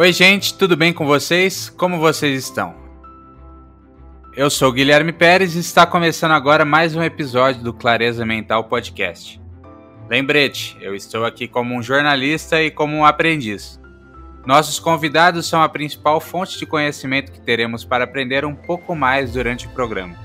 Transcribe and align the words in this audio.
Oi, 0.00 0.14
gente, 0.14 0.54
tudo 0.54 0.78
bem 0.78 0.94
com 0.94 1.04
vocês? 1.04 1.68
Como 1.68 1.98
vocês 1.98 2.42
estão? 2.42 2.74
Eu 4.34 4.48
sou 4.48 4.72
Guilherme 4.72 5.12
Pérez 5.12 5.54
e 5.54 5.58
está 5.58 5.84
começando 5.84 6.30
agora 6.30 6.64
mais 6.64 6.96
um 6.96 7.02
episódio 7.02 7.62
do 7.62 7.74
Clareza 7.74 8.24
Mental 8.24 8.64
Podcast. 8.64 9.38
Lembrete, 10.08 10.74
eu 10.80 10.94
estou 10.94 11.26
aqui 11.26 11.46
como 11.46 11.74
um 11.74 11.82
jornalista 11.82 12.62
e 12.62 12.70
como 12.70 12.96
um 12.96 13.04
aprendiz. 13.04 13.78
Nossos 14.46 14.78
convidados 14.78 15.46
são 15.46 15.62
a 15.62 15.68
principal 15.68 16.18
fonte 16.18 16.58
de 16.58 16.64
conhecimento 16.64 17.30
que 17.30 17.42
teremos 17.42 17.84
para 17.84 18.04
aprender 18.04 18.42
um 18.46 18.54
pouco 18.54 18.96
mais 18.96 19.34
durante 19.34 19.66
o 19.66 19.70
programa. 19.72 20.16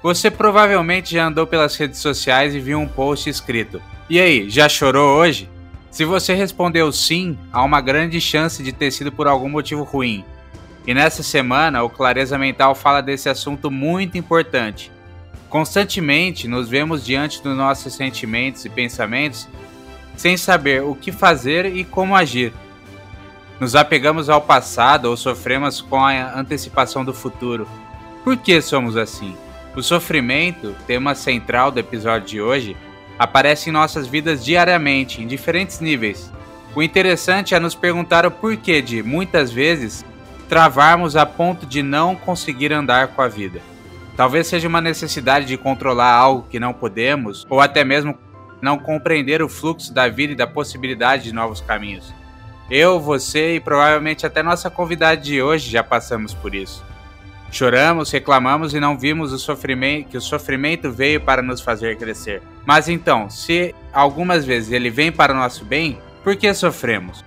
Você 0.00 0.30
provavelmente 0.30 1.16
já 1.16 1.26
andou 1.26 1.44
pelas 1.44 1.74
redes 1.74 1.98
sociais 1.98 2.54
e 2.54 2.60
viu 2.60 2.78
um 2.78 2.86
post 2.86 3.28
escrito: 3.28 3.82
E 4.08 4.20
aí, 4.20 4.48
já 4.48 4.68
chorou 4.68 5.18
hoje? 5.18 5.50
Se 5.90 6.04
você 6.04 6.34
respondeu 6.34 6.90
sim, 6.92 7.36
há 7.52 7.62
uma 7.62 7.80
grande 7.80 8.20
chance 8.20 8.62
de 8.62 8.72
ter 8.72 8.90
sido 8.90 9.10
por 9.10 9.26
algum 9.26 9.48
motivo 9.48 9.82
ruim. 9.82 10.24
E 10.86 10.94
nessa 10.94 11.22
semana, 11.22 11.82
o 11.82 11.90
Clareza 11.90 12.38
Mental 12.38 12.74
fala 12.74 13.00
desse 13.00 13.28
assunto 13.28 13.70
muito 13.70 14.16
importante. 14.16 14.90
Constantemente 15.48 16.46
nos 16.46 16.68
vemos 16.68 17.04
diante 17.04 17.42
dos 17.42 17.56
nossos 17.56 17.92
sentimentos 17.92 18.64
e 18.64 18.70
pensamentos 18.70 19.48
sem 20.16 20.36
saber 20.36 20.82
o 20.82 20.94
que 20.94 21.10
fazer 21.10 21.66
e 21.66 21.82
como 21.82 22.14
agir. 22.14 22.52
Nos 23.58 23.74
apegamos 23.74 24.28
ao 24.28 24.40
passado 24.40 25.06
ou 25.06 25.16
sofremos 25.16 25.80
com 25.80 26.04
a 26.04 26.38
antecipação 26.38 27.04
do 27.04 27.12
futuro. 27.12 27.66
Por 28.22 28.36
que 28.36 28.62
somos 28.62 28.96
assim? 28.96 29.36
O 29.74 29.82
sofrimento, 29.82 30.74
tema 30.86 31.14
central 31.14 31.70
do 31.70 31.80
episódio 31.80 32.28
de 32.28 32.40
hoje, 32.40 32.76
aparece 33.20 33.68
em 33.68 33.72
nossas 33.72 34.06
vidas 34.06 34.42
diariamente, 34.42 35.20
em 35.20 35.26
diferentes 35.26 35.78
níveis. 35.78 36.32
O 36.74 36.82
interessante 36.82 37.54
é 37.54 37.60
nos 37.60 37.74
perguntar 37.74 38.24
o 38.24 38.30
porquê 38.30 38.80
de, 38.80 39.02
muitas 39.02 39.52
vezes, 39.52 40.02
travarmos 40.48 41.16
a 41.16 41.26
ponto 41.26 41.66
de 41.66 41.82
não 41.82 42.16
conseguir 42.16 42.72
andar 42.72 43.08
com 43.08 43.20
a 43.20 43.28
vida. 43.28 43.60
Talvez 44.16 44.46
seja 44.46 44.66
uma 44.66 44.80
necessidade 44.80 45.44
de 45.44 45.58
controlar 45.58 46.14
algo 46.14 46.46
que 46.48 46.58
não 46.58 46.72
podemos, 46.72 47.46
ou 47.50 47.60
até 47.60 47.84
mesmo 47.84 48.16
não 48.62 48.78
compreender 48.78 49.42
o 49.42 49.50
fluxo 49.50 49.92
da 49.92 50.08
vida 50.08 50.32
e 50.32 50.36
da 50.36 50.46
possibilidade 50.46 51.24
de 51.24 51.34
novos 51.34 51.60
caminhos. 51.60 52.14
Eu, 52.70 52.98
você 52.98 53.56
e 53.56 53.60
provavelmente 53.60 54.24
até 54.24 54.42
nossa 54.42 54.70
convidada 54.70 55.18
de 55.18 55.42
hoje 55.42 55.70
já 55.70 55.84
passamos 55.84 56.32
por 56.32 56.54
isso. 56.54 56.82
Choramos, 57.50 58.10
reclamamos 58.10 58.74
e 58.74 58.80
não 58.80 58.96
vimos 58.96 59.32
o 59.32 59.38
sofrimento, 59.38 60.10
que 60.10 60.16
o 60.16 60.20
sofrimento 60.20 60.90
veio 60.90 61.20
para 61.20 61.42
nos 61.42 61.60
fazer 61.60 61.96
crescer. 61.96 62.42
Mas 62.64 62.88
então, 62.88 63.28
se 63.28 63.74
algumas 63.92 64.44
vezes 64.44 64.70
ele 64.70 64.88
vem 64.88 65.10
para 65.10 65.32
o 65.32 65.36
nosso 65.36 65.64
bem, 65.64 65.98
por 66.22 66.36
que 66.36 66.52
sofremos? 66.54 67.24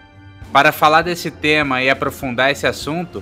Para 0.52 0.72
falar 0.72 1.02
desse 1.02 1.30
tema 1.30 1.82
e 1.82 1.90
aprofundar 1.90 2.52
esse 2.52 2.66
assunto, 2.66 3.22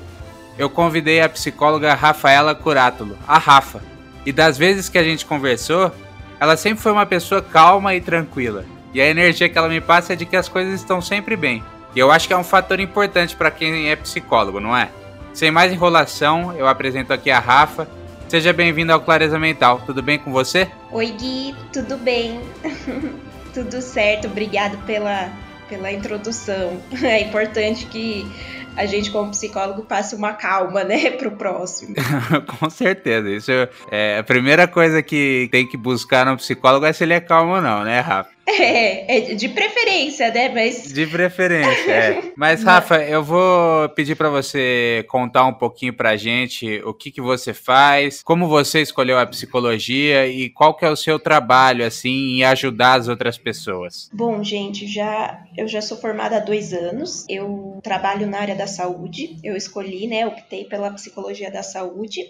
eu 0.58 0.70
convidei 0.70 1.22
a 1.22 1.30
psicóloga 1.30 1.94
Rafaela 1.94 2.54
Curátulo, 2.54 3.18
a 3.28 3.38
Rafa. 3.38 3.82
E 4.26 4.32
das 4.32 4.58
vezes 4.58 4.88
que 4.88 4.98
a 4.98 5.04
gente 5.04 5.26
conversou, 5.26 5.92
ela 6.40 6.56
sempre 6.56 6.84
foi 6.84 6.92
uma 6.92 7.06
pessoa 7.06 7.42
calma 7.42 7.96
e 7.96 8.02
tranquila. 8.02 8.64
E 8.94 9.02
a 9.02 9.08
energia 9.08 9.50
que 9.50 9.58
ela 9.58 9.70
me 9.70 9.82
passa 9.82 10.14
é 10.14 10.16
de 10.16 10.26
que 10.26 10.36
as 10.36 10.48
coisas 10.48 10.74
estão 10.74 11.02
sempre 11.02 11.36
bem. 11.36 11.64
E 11.96 12.00
eu 12.00 12.12
acho 12.12 12.28
que 12.28 12.34
é 12.34 12.38
um 12.38 12.44
fator 12.44 12.80
importante 12.80 13.36
para 13.36 13.50
quem 13.50 13.90
é 13.90 13.96
psicólogo, 13.96 14.60
não 14.60 14.76
é? 14.76 14.90
Sem 15.34 15.50
mais 15.50 15.72
enrolação, 15.72 16.54
eu 16.56 16.68
apresento 16.68 17.14
aqui 17.14 17.32
a 17.32 17.40
Rafa. 17.40 17.88
Seja 18.28 18.54
bem-vindo 18.54 18.92
ao 18.92 19.02
Clareza 19.02 19.40
Mental. 19.40 19.82
Tudo 19.86 20.02
bem 20.02 20.20
com 20.20 20.32
você? 20.32 20.70
Oi, 20.92 21.08
Gui, 21.08 21.56
tudo 21.72 21.98
bem? 21.98 22.42
tudo 23.54 23.82
certo, 23.82 24.28
obrigado 24.28 24.78
pela, 24.86 25.30
pela 25.70 25.92
introdução. 25.92 26.82
É 27.02 27.22
importante 27.22 27.86
que 27.86 28.30
a 28.76 28.86
gente, 28.86 29.12
como 29.12 29.32
psicólogo, 29.32 29.84
passe 29.84 30.16
uma 30.16 30.34
calma, 30.34 30.84
né, 30.84 31.12
pro 31.18 31.32
próximo. 31.32 31.96
Com 32.60 32.70
certeza. 32.70 33.30
Isso 33.30 33.52
é 33.90 34.20
a 34.20 34.24
primeira 34.24 34.68
coisa 34.68 35.02
que 35.02 35.50
tem 35.52 35.68
que 35.68 35.78
buscar 35.78 36.26
no 36.26 36.38
psicólogo 36.38 36.86
é 36.86 36.94
se 36.94 37.04
ele 37.04 37.14
é 37.14 37.20
calmo 37.20 37.56
ou 37.56 37.62
não, 37.62 37.84
né, 37.84 38.00
Rafa? 38.00 38.30
É, 38.60 39.32
é 39.32 39.36
de 39.36 39.50
preferência, 39.50 40.32
né? 40.32 40.50
Mas. 40.50 40.92
De 40.92 41.06
preferência, 41.08 41.92
é. 41.92 42.32
Mas, 42.36 42.64
Rafa, 42.64 42.98
eu 43.04 43.24
vou 43.24 43.88
pedir 43.90 44.16
para 44.16 44.30
você 44.30 45.06
contar 45.08 45.46
um 45.46 45.54
pouquinho 45.54 45.94
pra 45.94 46.18
gente 46.18 46.82
o 46.84 46.94
que, 46.94 47.12
que 47.12 47.22
você 47.22 47.54
faz, 47.54 48.22
como 48.24 48.48
você 48.48 48.82
escolheu 48.82 49.18
a 49.20 49.26
psicologia 49.26 50.28
e 50.28 50.50
qual 50.50 50.76
que 50.76 50.86
é 50.86 50.90
o 50.90 50.96
seu 50.96 51.20
trabalho, 51.20 51.86
assim, 51.86 52.38
em 52.38 52.44
ajudar 52.44 53.00
as 53.00 53.08
outras 53.08 53.38
pessoas. 53.38 54.10
Bom, 54.14 54.44
gente, 54.44 54.88
já 54.88 55.44
eu 55.58 55.68
já 55.68 55.82
sou 55.82 55.98
formada 55.98 56.38
há 56.38 56.40
dois 56.40 56.74
anos. 56.74 57.26
Eu 57.30 57.80
trabalho 57.84 58.28
na 58.28 58.40
área 58.40 58.56
da 58.56 58.68
saúde. 58.68 59.38
Eu 59.44 59.56
escolhi, 59.56 60.08
né? 60.08 60.26
Optei 60.26 60.66
pela 60.66 60.92
psicologia 60.92 61.52
da 61.52 61.64
saúde 61.64 62.22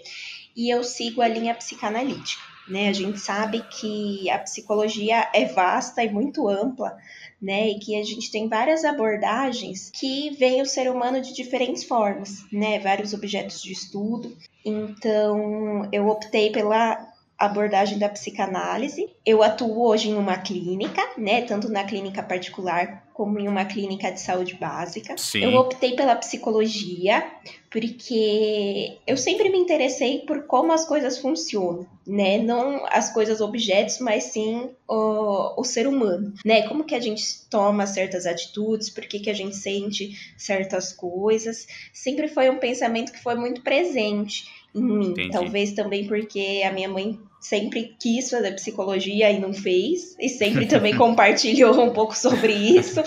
e 0.56 0.70
eu 0.70 0.84
sigo 0.84 1.22
a 1.22 1.28
linha 1.28 1.54
psicanalítica. 1.54 2.51
Né? 2.68 2.88
A 2.88 2.92
gente 2.92 3.18
sabe 3.18 3.62
que 3.62 4.30
a 4.30 4.38
psicologia 4.38 5.28
é 5.34 5.46
vasta 5.46 6.02
e 6.02 6.10
muito 6.10 6.48
ampla, 6.48 6.96
né? 7.40 7.68
E 7.68 7.78
que 7.78 8.00
a 8.00 8.04
gente 8.04 8.30
tem 8.30 8.48
várias 8.48 8.84
abordagens 8.84 9.90
que 9.92 10.30
veem 10.30 10.62
o 10.62 10.66
ser 10.66 10.88
humano 10.88 11.20
de 11.20 11.34
diferentes 11.34 11.82
formas, 11.82 12.44
né? 12.52 12.78
Vários 12.78 13.12
objetos 13.12 13.60
de 13.60 13.72
estudo. 13.72 14.36
Então, 14.64 15.88
eu 15.90 16.08
optei 16.08 16.52
pela 16.52 17.12
abordagem 17.36 17.98
da 17.98 18.08
psicanálise. 18.08 19.10
Eu 19.26 19.42
atuo 19.42 19.84
hoje 19.84 20.10
em 20.10 20.14
uma 20.14 20.38
clínica, 20.38 21.02
né? 21.18 21.42
Tanto 21.42 21.68
na 21.68 21.82
clínica 21.82 22.22
particular 22.22 23.01
como 23.12 23.38
em 23.38 23.48
uma 23.48 23.64
clínica 23.64 24.10
de 24.10 24.20
saúde 24.20 24.54
básica. 24.54 25.16
Sim. 25.18 25.44
Eu 25.44 25.54
optei 25.54 25.94
pela 25.94 26.16
psicologia 26.16 27.24
porque 27.70 28.98
eu 29.06 29.16
sempre 29.16 29.48
me 29.48 29.58
interessei 29.58 30.20
por 30.20 30.46
como 30.46 30.72
as 30.72 30.84
coisas 30.86 31.18
funcionam, 31.18 31.86
né? 32.06 32.38
Não 32.38 32.84
as 32.86 33.12
coisas 33.12 33.40
objetos, 33.40 33.98
mas 33.98 34.24
sim 34.24 34.70
o, 34.88 35.60
o 35.60 35.64
ser 35.64 35.86
humano, 35.86 36.32
né? 36.44 36.68
Como 36.68 36.84
que 36.84 36.94
a 36.94 37.00
gente 37.00 37.22
toma 37.48 37.86
certas 37.86 38.26
atitudes, 38.26 38.90
por 38.90 39.06
que, 39.06 39.20
que 39.20 39.30
a 39.30 39.34
gente 39.34 39.56
sente 39.56 40.12
certas 40.36 40.92
coisas. 40.92 41.66
Sempre 41.92 42.28
foi 42.28 42.50
um 42.50 42.58
pensamento 42.58 43.12
que 43.12 43.22
foi 43.22 43.34
muito 43.34 43.62
presente 43.62 44.44
em 44.74 44.82
mim. 44.82 45.10
Entendi. 45.10 45.30
Talvez 45.30 45.72
também 45.72 46.06
porque 46.06 46.62
a 46.64 46.72
minha 46.72 46.88
mãe 46.88 47.18
sempre 47.42 47.94
quis 47.98 48.30
fazer 48.30 48.52
psicologia 48.52 49.30
e 49.30 49.38
não 49.38 49.52
fez, 49.52 50.16
e 50.18 50.28
sempre 50.28 50.66
também 50.66 50.94
compartilhou 50.96 51.78
um 51.82 51.92
pouco 51.92 52.16
sobre 52.16 52.52
isso. 52.52 53.02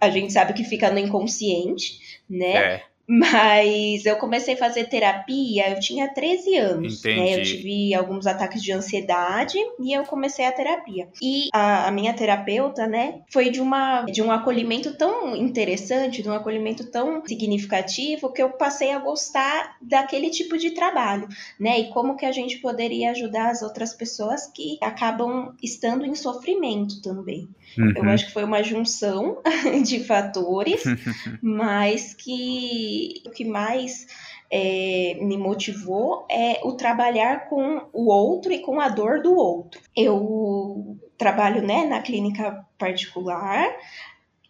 A 0.00 0.08
gente 0.08 0.32
sabe 0.32 0.52
que 0.54 0.64
fica 0.64 0.90
no 0.90 0.98
inconsciente, 0.98 1.98
né? 2.28 2.56
É. 2.56 2.82
Mas 3.06 4.06
eu 4.06 4.16
comecei 4.16 4.54
a 4.54 4.56
fazer 4.56 4.84
terapia, 4.84 5.70
eu 5.70 5.80
tinha 5.80 6.08
13 6.08 6.56
anos, 6.56 7.00
Entendi. 7.04 7.20
né? 7.20 7.38
Eu 7.38 7.42
tive 7.42 7.94
alguns 7.94 8.26
ataques 8.26 8.62
de 8.62 8.72
ansiedade 8.72 9.58
e 9.80 9.92
eu 9.92 10.04
comecei 10.04 10.46
a 10.46 10.52
terapia. 10.52 11.08
E 11.20 11.48
a, 11.52 11.88
a 11.88 11.90
minha 11.90 12.14
terapeuta, 12.14 12.86
né, 12.86 13.20
foi 13.30 13.50
de, 13.50 13.60
uma, 13.60 14.02
de 14.02 14.22
um 14.22 14.30
acolhimento 14.30 14.94
tão 14.96 15.36
interessante, 15.36 16.22
de 16.22 16.28
um 16.28 16.32
acolhimento 16.32 16.84
tão 16.90 17.22
significativo, 17.26 18.32
que 18.32 18.42
eu 18.42 18.50
passei 18.50 18.92
a 18.92 18.98
gostar 18.98 19.76
daquele 19.82 20.30
tipo 20.30 20.56
de 20.56 20.70
trabalho, 20.70 21.28
né? 21.58 21.80
E 21.80 21.90
como 21.90 22.16
que 22.16 22.24
a 22.26 22.32
gente 22.32 22.58
poderia 22.58 23.10
ajudar 23.10 23.50
as 23.50 23.62
outras 23.62 23.92
pessoas 23.92 24.46
que 24.46 24.78
acabam 24.80 25.54
estando 25.62 26.04
em 26.06 26.14
sofrimento 26.14 27.02
também. 27.02 27.48
Eu 27.76 28.02
Uhum. 28.04 28.08
acho 28.10 28.26
que 28.26 28.32
foi 28.32 28.44
uma 28.44 28.62
junção 28.62 29.38
de 29.84 30.04
fatores, 30.04 30.82
mas 31.42 32.14
que 32.14 32.93
o 33.26 33.30
que 33.30 33.44
mais 33.44 34.06
é, 34.50 35.16
me 35.20 35.36
motivou 35.36 36.26
é 36.30 36.60
o 36.62 36.72
trabalhar 36.72 37.48
com 37.48 37.88
o 37.92 38.08
outro 38.08 38.52
e 38.52 38.60
com 38.60 38.80
a 38.80 38.88
dor 38.88 39.20
do 39.20 39.34
outro. 39.34 39.80
Eu 39.96 40.96
trabalho 41.16 41.62
né, 41.62 41.84
na 41.84 42.02
clínica 42.02 42.64
particular 42.78 43.68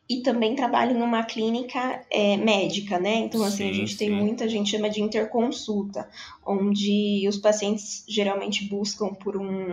e 0.08 0.20
também 0.20 0.54
trabalho 0.54 0.98
numa 0.98 1.22
clínica 1.22 2.04
é, 2.10 2.36
médica, 2.36 2.98
né? 2.98 3.14
Então, 3.16 3.42
assim, 3.42 3.64
a 3.64 3.72
Sim, 3.72 3.74
gente 3.74 3.96
tem 3.96 4.08
sim. 4.08 4.14
muita, 4.14 4.44
a 4.44 4.48
gente 4.48 4.70
chama 4.70 4.90
de 4.90 5.02
interconsulta, 5.02 6.06
onde 6.44 7.26
os 7.26 7.38
pacientes 7.38 8.04
geralmente 8.06 8.68
buscam 8.68 9.14
por 9.14 9.34
um. 9.36 9.66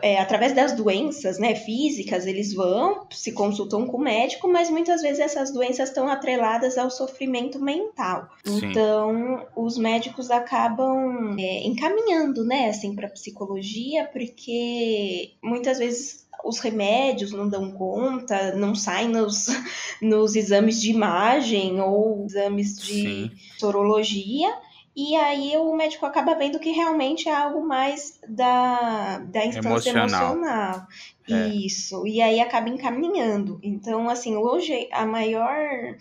é, 0.00 0.18
através 0.18 0.54
das 0.54 0.72
doenças 0.72 1.38
né, 1.38 1.54
físicas, 1.54 2.26
eles 2.26 2.54
vão, 2.54 3.06
se 3.10 3.32
consultam 3.32 3.86
com 3.86 3.98
o 3.98 4.00
médico, 4.00 4.48
mas 4.48 4.70
muitas 4.70 5.02
vezes 5.02 5.20
essas 5.20 5.52
doenças 5.52 5.90
estão 5.90 6.08
atreladas 6.08 6.78
ao 6.78 6.90
sofrimento 6.90 7.60
mental. 7.60 8.30
Sim. 8.44 8.70
Então, 8.70 9.46
os 9.54 9.76
médicos 9.76 10.30
acabam 10.30 11.36
é, 11.38 11.66
encaminhando, 11.66 12.46
né, 12.46 12.70
assim, 12.70 12.94
para 12.94 13.10
psicologia, 13.10 14.08
porque 14.10 15.32
muitas 15.42 15.78
vezes 15.78 16.25
os 16.44 16.58
remédios 16.58 17.32
não 17.32 17.48
dão 17.48 17.72
conta, 17.72 18.54
não 18.54 18.74
saem 18.74 19.08
nos, 19.08 19.46
nos 20.00 20.36
exames 20.36 20.80
de 20.80 20.90
imagem 20.90 21.80
ou 21.80 22.24
exames 22.24 22.76
de 22.78 23.02
Sim. 23.02 23.30
sorologia. 23.58 24.52
E 24.96 25.14
aí 25.14 25.54
o 25.58 25.76
médico 25.76 26.06
acaba 26.06 26.34
vendo 26.34 26.58
que 26.58 26.70
realmente 26.70 27.28
é 27.28 27.34
algo 27.34 27.66
mais 27.66 28.18
da, 28.26 29.18
da 29.18 29.44
instância 29.44 29.90
Emocional. 29.90 30.34
emocional. 30.36 30.86
É. 31.28 31.48
Isso. 31.48 32.06
E 32.06 32.22
aí 32.22 32.40
acaba 32.40 32.70
encaminhando. 32.70 33.60
Então, 33.62 34.08
assim, 34.08 34.36
hoje 34.36 34.88
a 34.90 35.04
maior 35.04 35.96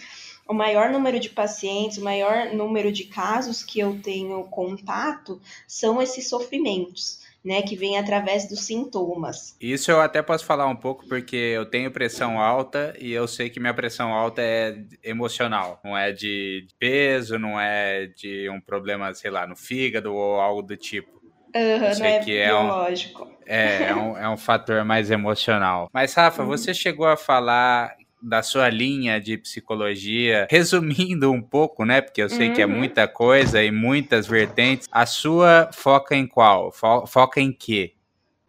o 0.47 0.53
maior 0.53 0.91
número 0.91 1.19
de 1.19 1.29
pacientes, 1.29 1.97
o 1.97 2.03
maior 2.03 2.53
número 2.53 2.91
de 2.91 3.05
casos 3.05 3.63
que 3.63 3.79
eu 3.79 3.99
tenho 4.01 4.43
contato 4.45 5.41
são 5.67 6.01
esses 6.01 6.29
sofrimentos 6.29 7.24
né, 7.45 7.61
que 7.61 7.75
vem 7.75 7.97
através 7.97 8.49
dos 8.49 8.65
sintomas. 8.65 9.55
Isso 9.61 9.91
eu 9.91 10.01
até 10.01 10.21
posso 10.23 10.43
falar 10.43 10.65
um 10.65 10.75
pouco 10.75 11.07
porque 11.07 11.35
eu 11.35 11.65
tenho 11.65 11.91
pressão 11.91 12.41
alta 12.41 12.95
e 12.99 13.11
eu 13.11 13.27
sei 13.27 13.51
que 13.51 13.59
minha 13.59 13.73
pressão 13.73 14.11
alta 14.11 14.41
é 14.41 14.75
emocional, 15.03 15.79
não 15.85 15.95
é 15.95 16.11
de 16.11 16.67
peso, 16.79 17.37
não 17.37 17.59
é 17.59 18.07
de 18.07 18.49
um 18.49 18.59
problema, 18.59 19.13
sei 19.13 19.29
lá, 19.29 19.45
no 19.45 19.55
fígado 19.55 20.11
ou 20.11 20.41
algo 20.41 20.63
do 20.63 20.75
tipo. 20.75 21.13
Uhum, 21.55 21.99
não 21.99 22.05
é 22.05 22.19
que 22.19 22.43
biológico. 22.43 23.29
É 23.45 23.55
um, 23.55 23.55
é, 23.55 23.83
é, 23.89 23.95
um, 23.95 24.17
é 24.17 24.29
um 24.29 24.37
fator 24.37 24.83
mais 24.83 25.11
emocional. 25.11 25.87
Mas, 25.93 26.13
Rafa, 26.15 26.41
uhum. 26.41 26.49
você 26.49 26.73
chegou 26.73 27.05
a 27.05 27.15
falar 27.15 27.95
da 28.25 28.41
sua 28.41 28.69
linha 28.69 29.21
de 29.21 29.37
psicologia, 29.37 30.47
resumindo 30.49 31.31
um 31.31 31.41
pouco, 31.41 31.85
né? 31.85 32.01
Porque 32.01 32.21
eu 32.21 32.29
sei 32.29 32.49
uhum. 32.49 32.53
que 32.53 32.61
é 32.61 32.65
uhum. 32.65 32.77
muita 32.77 33.07
coisa 33.07 33.63
e 33.63 33.71
muitas 33.71 34.25
vertentes. 34.25 34.87
A 34.91 35.05
sua 35.05 35.69
foca 35.71 36.15
em 36.15 36.25
qual? 36.25 36.71
Foca 36.71 37.39
em 37.39 37.51
quê? 37.51 37.93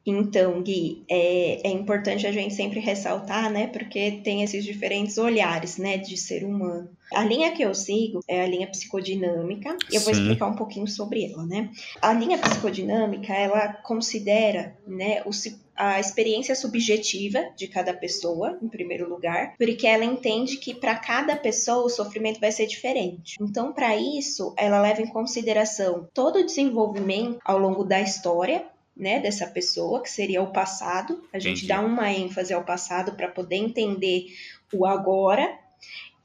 Então, 0.07 0.63
Gui, 0.63 1.05
é, 1.11 1.69
é, 1.69 1.71
importante 1.71 2.29
a 2.29 2.33
gente 2.33 2.55
sempre 2.55 2.79
ressaltar, 2.79 3.51
né? 3.51 3.67
Porque 3.67 4.21
tem 4.23 4.45
esses 4.45 4.65
diferentes 4.65 5.19
olhares, 5.19 5.79
né, 5.79 5.99
de 5.99 6.17
ser 6.17 6.45
humano. 6.45 6.89
A 7.13 7.25
linha 7.25 7.51
que 7.51 7.63
eu 7.63 7.75
sigo 7.75 8.21
é 8.29 8.43
a 8.43 8.47
linha 8.47 8.69
psicodinâmica. 8.69 9.77
E 9.91 9.97
eu 9.97 10.01
vou 10.03 10.13
explicar 10.13 10.47
um 10.47 10.55
pouquinho 10.55 10.87
sobre 10.87 11.25
ela, 11.25 11.45
né? 11.45 11.71
A 12.01 12.13
linha 12.13 12.39
psicodinâmica, 12.39 13.33
ela 13.33 13.73
considera, 13.73 14.77
né, 14.87 15.23
o, 15.25 15.31
a 15.77 15.99
experiência 16.01 16.55
subjetiva 16.55 17.41
de 17.57 17.67
cada 17.69 17.93
pessoa, 17.93 18.59
em 18.63 18.69
primeiro 18.69 19.09
lugar, 19.09 19.55
porque 19.59 19.87
ela 19.87 20.05
entende 20.05 20.57
que 20.57 20.75
para 20.75 20.97
cada 20.97 21.37
pessoa 21.37 21.85
o 21.85 21.91
sofrimento 21.91 22.41
vai 22.41 22.53
ser 22.53 22.67
diferente. 22.67 23.37
Então, 23.41 23.73
para 23.73 23.97
isso, 23.97 24.55
ela 24.57 24.81
leva 24.81 25.03
em 25.03 25.09
consideração 25.09 26.09
todo 26.15 26.39
o 26.39 26.47
desenvolvimento 26.47 27.39
ao 27.45 27.59
longo 27.59 27.85
da 27.85 28.01
história 28.01 28.65
né, 28.97 29.21
dessa 29.21 29.47
pessoa, 29.47 30.03
que 30.03 30.11
seria 30.11 30.43
o 30.43 30.53
passado. 30.53 31.23
A 31.33 31.39
gente 31.39 31.65
Entendi. 31.65 31.69
dá 31.69 31.81
uma 31.81 32.11
ênfase 32.11 32.55
ao 32.55 32.65
passado 32.65 33.13
para 33.13 33.29
poder 33.29 33.57
entender 33.57 34.27
o 34.73 34.87
agora. 34.87 35.59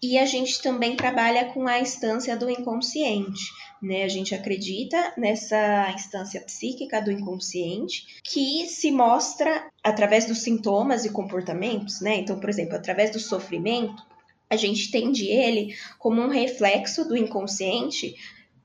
E 0.02 0.18
a 0.18 0.26
gente 0.26 0.62
também 0.64 0.96
trabalha 0.96 1.46
com 1.46 1.68
a 1.68 1.80
instância 1.80 2.36
do 2.36 2.50
inconsciente, 2.50 3.44
né? 3.80 4.04
A 4.04 4.08
gente 4.08 4.34
acredita 4.34 5.14
nessa 5.16 5.92
instância 5.92 6.42
psíquica 6.42 7.00
do 7.00 7.12
inconsciente 7.12 8.08
que 8.24 8.66
se 8.66 8.90
mostra 8.90 9.70
através 9.84 10.26
dos 10.26 10.40
sintomas 10.40 11.06
e 11.06 11.12
comportamentos, 11.12 12.02
né? 12.02 12.16
Então, 12.16 12.40
por 12.40 12.50
exemplo, 12.50 12.76
através 12.76 13.12
do 13.12 13.20
sofrimento, 13.20 14.02
a 14.50 14.56
gente 14.56 14.88
entende 14.88 15.28
ele 15.28 15.76
como 16.00 16.20
um 16.20 16.30
reflexo 16.30 17.08
do 17.08 17.16
inconsciente 17.16 18.16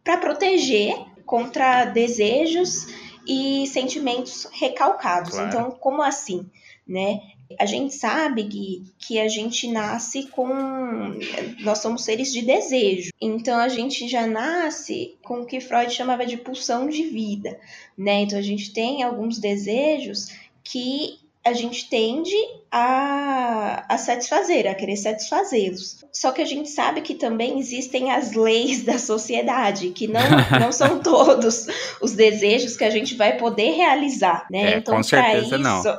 para 0.03 0.17
proteger 0.17 0.97
contra 1.27 1.85
desejos 1.85 2.87
e 3.27 3.67
sentimentos 3.67 4.49
recalcados. 4.53 5.33
Claro. 5.33 5.49
Então, 5.49 5.71
como 5.71 6.03
assim, 6.03 6.49
né? 6.87 7.21
A 7.61 7.67
gente 7.67 7.95
sabe, 7.95 8.43
Gui, 8.43 8.85
que 8.99 9.21
a 9.21 9.29
gente 9.29 9.69
nasce 9.69 10.27
com. 10.29 10.49
Nós 11.61 11.79
somos 11.79 12.05
seres 12.05 12.33
de 12.33 12.43
desejo. 12.43 13.11
Então 13.21 13.59
a 13.59 13.69
gente 13.69 14.09
já 14.09 14.27
nasce 14.27 15.17
com 15.23 15.41
o 15.41 15.47
que 15.47 15.61
Freud 15.61 15.93
chamava 15.93 16.27
de 16.27 16.37
pulsão 16.37 16.89
de 16.89 17.05
vida, 17.05 17.59
né? 17.97 18.23
Então 18.23 18.39
a 18.39 18.43
gente 18.43 18.73
tem 18.73 19.03
alguns 19.03 19.39
desejos 19.39 20.29
que 20.65 21.21
a 21.47 21.53
gente 21.53 21.89
tende 21.89 22.35
a, 22.73 23.85
a 23.89 23.97
satisfazer, 23.97 24.69
a 24.69 24.75
querer 24.75 24.97
satisfazê-los. 24.97 26.05
Só 26.13 26.33
que 26.33 26.43
a 26.43 26.45
gente 26.45 26.69
sabe 26.69 27.03
que 27.03 27.15
também 27.15 27.61
existem 27.61 28.11
as 28.11 28.33
leis 28.33 28.83
da 28.83 28.99
sociedade, 28.99 29.91
que 29.91 30.09
não, 30.09 30.21
não 30.61 30.73
são 30.73 30.99
todos 30.99 31.69
os 32.01 32.13
desejos 32.13 32.77
que 32.77 32.85
a 32.85 32.91
gente 32.91 33.15
vai 33.15 33.37
poder 33.37 33.71
realizar, 33.71 34.45
né? 34.51 34.75
É, 34.75 34.79
então, 34.79 34.97
com 34.97 35.03
certeza 35.05 35.57
isso, 35.57 35.59
não. 35.59 35.83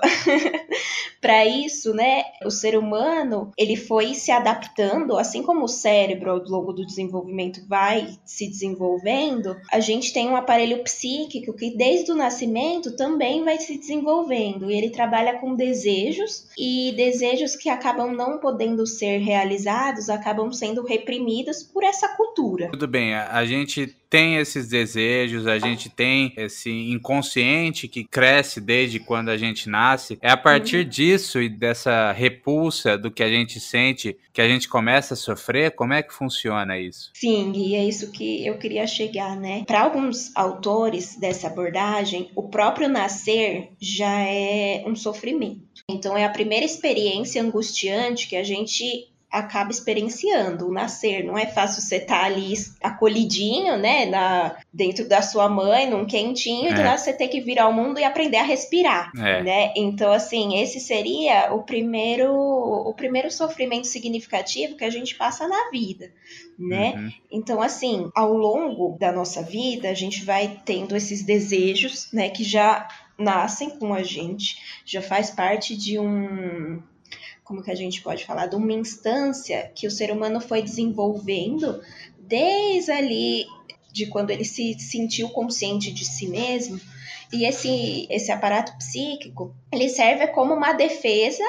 para 1.21 1.45
isso, 1.45 1.93
né, 1.93 2.23
o 2.45 2.51
ser 2.51 2.77
humano, 2.77 3.51
ele 3.57 3.75
foi 3.75 4.13
se 4.13 4.31
adaptando, 4.31 5.17
assim 5.17 5.43
como 5.43 5.65
o 5.65 5.69
cérebro 5.69 6.31
ao 6.31 6.37
longo 6.39 6.73
do 6.73 6.85
desenvolvimento 6.85 7.65
vai 7.67 8.17
se 8.25 8.47
desenvolvendo, 8.47 9.55
a 9.71 9.79
gente 9.79 10.13
tem 10.13 10.27
um 10.27 10.35
aparelho 10.35 10.83
psíquico 10.83 11.53
que 11.53 11.75
desde 11.75 12.11
o 12.11 12.15
nascimento 12.15 12.95
também 12.95 13.43
vai 13.43 13.57
se 13.57 13.77
desenvolvendo, 13.77 14.69
e 14.69 14.75
ele 14.75 14.89
trabalha 14.89 15.39
com 15.39 15.55
desejos 15.55 16.47
e 16.57 16.93
desejos 16.95 17.55
que 17.55 17.69
acabam 17.69 18.13
não 18.13 18.39
podendo 18.39 18.85
ser 18.85 19.19
realizados, 19.19 20.09
acabam 20.09 20.51
sendo 20.51 20.83
reprimidos 20.83 21.63
por 21.63 21.83
essa 21.83 22.09
cultura. 22.15 22.69
Tudo 22.71 22.87
bem, 22.87 23.13
a 23.15 23.45
gente 23.45 23.95
tem 24.09 24.37
esses 24.37 24.67
desejos, 24.67 25.47
a 25.47 25.59
gente 25.59 25.89
tem 25.89 26.33
esse 26.37 26.69
inconsciente 26.69 27.87
que 27.87 28.03
cresce 28.03 28.61
desde 28.61 28.99
quando 28.99 29.29
a 29.29 29.37
gente 29.37 29.69
nasce. 29.69 30.17
É 30.21 30.29
a 30.29 30.37
partir 30.37 30.83
uhum. 30.83 30.89
disso 30.89 31.41
e 31.41 31.49
dessa 31.49 32.11
repulsa 32.11 32.97
do 32.97 33.11
que 33.11 33.23
a 33.23 33.29
gente 33.29 33.59
sente 33.59 34.17
que 34.33 34.41
a 34.41 34.47
gente 34.47 34.69
começa 34.69 35.15
a 35.15 35.17
sofrer? 35.17 35.71
Como 35.71 35.93
é 35.93 36.03
que 36.03 36.13
funciona 36.13 36.77
isso? 36.77 37.09
Sim, 37.15 37.51
e 37.55 37.75
é 37.75 37.83
isso 37.83 38.11
que 38.11 38.45
eu 38.45 38.57
queria 38.57 38.85
chegar, 38.85 39.35
né? 39.35 39.63
Para 39.65 39.81
alguns 39.81 40.31
autores 40.35 41.17
dessa 41.17 41.47
abordagem, 41.47 42.29
o 42.35 42.43
próprio 42.43 42.87
nascer 42.87 43.69
já 43.81 44.21
é 44.21 44.83
um 44.85 44.95
sofrimento. 44.95 45.83
Então 45.89 46.15
é 46.17 46.23
a 46.23 46.29
primeira 46.29 46.65
experiência 46.65 47.41
angustiante 47.41 48.27
que 48.27 48.35
a 48.35 48.43
gente 48.43 49.07
acaba 49.31 49.71
experienciando 49.71 50.67
o 50.67 50.71
nascer. 50.71 51.23
Não 51.23 51.37
é 51.37 51.45
fácil 51.45 51.81
você 51.81 51.97
estar 51.97 52.19
tá 52.19 52.25
ali 52.25 52.53
acolhidinho, 52.81 53.77
né, 53.77 54.05
na, 54.05 54.55
dentro 54.73 55.07
da 55.07 55.21
sua 55.21 55.49
mãe, 55.49 55.89
num 55.89 56.05
quentinho, 56.05 56.69
é. 56.69 56.71
e 56.71 56.75
do 56.75 56.81
nada 56.81 56.97
você 56.97 57.13
ter 57.13 57.27
que 57.27 57.41
virar 57.41 57.67
o 57.67 57.73
mundo 57.73 57.99
e 57.99 58.03
aprender 58.03 58.37
a 58.37 58.43
respirar, 58.43 59.11
é. 59.17 59.43
né? 59.43 59.73
Então, 59.75 60.11
assim, 60.11 60.61
esse 60.61 60.79
seria 60.79 61.53
o 61.53 61.63
primeiro, 61.63 62.33
o 62.33 62.93
primeiro 62.93 63.29
sofrimento 63.29 63.87
significativo 63.87 64.77
que 64.77 64.85
a 64.85 64.89
gente 64.89 65.15
passa 65.15 65.47
na 65.47 65.69
vida, 65.71 66.11
né? 66.57 66.93
Uhum. 66.95 67.11
Então, 67.31 67.61
assim, 67.61 68.09
ao 68.15 68.33
longo 68.33 68.97
da 68.97 69.11
nossa 69.11 69.41
vida, 69.41 69.89
a 69.89 69.93
gente 69.93 70.23
vai 70.23 70.61
tendo 70.65 70.95
esses 70.95 71.23
desejos, 71.23 72.11
né, 72.13 72.29
que 72.29 72.43
já 72.43 72.87
nascem 73.17 73.71
com 73.71 73.93
a 73.93 74.03
gente, 74.03 74.57
já 74.85 75.01
faz 75.01 75.31
parte 75.31 75.75
de 75.75 75.97
um 75.97 76.81
como 77.47 77.63
que 77.63 77.71
a 77.71 77.75
gente 77.75 78.01
pode 78.01 78.25
falar, 78.25 78.47
de 78.47 78.57
uma 78.57 78.73
instância 78.73 79.71
que 79.73 79.87
o 79.87 79.91
ser 79.91 80.11
humano 80.11 80.41
foi 80.41 80.61
desenvolvendo 80.61 81.81
desde 82.19 82.91
ali 82.91 83.45
de 83.89 84.07
quando 84.07 84.31
ele 84.31 84.43
se 84.43 84.77
sentiu 84.77 85.29
consciente 85.29 85.91
de 85.91 86.03
si 86.03 86.27
mesmo. 86.27 86.79
E 87.31 87.45
esse, 87.45 88.05
esse 88.09 88.31
aparato 88.31 88.77
psíquico, 88.77 89.55
ele 89.71 89.87
serve 89.87 90.27
como 90.27 90.53
uma 90.53 90.73
defesa 90.73 91.43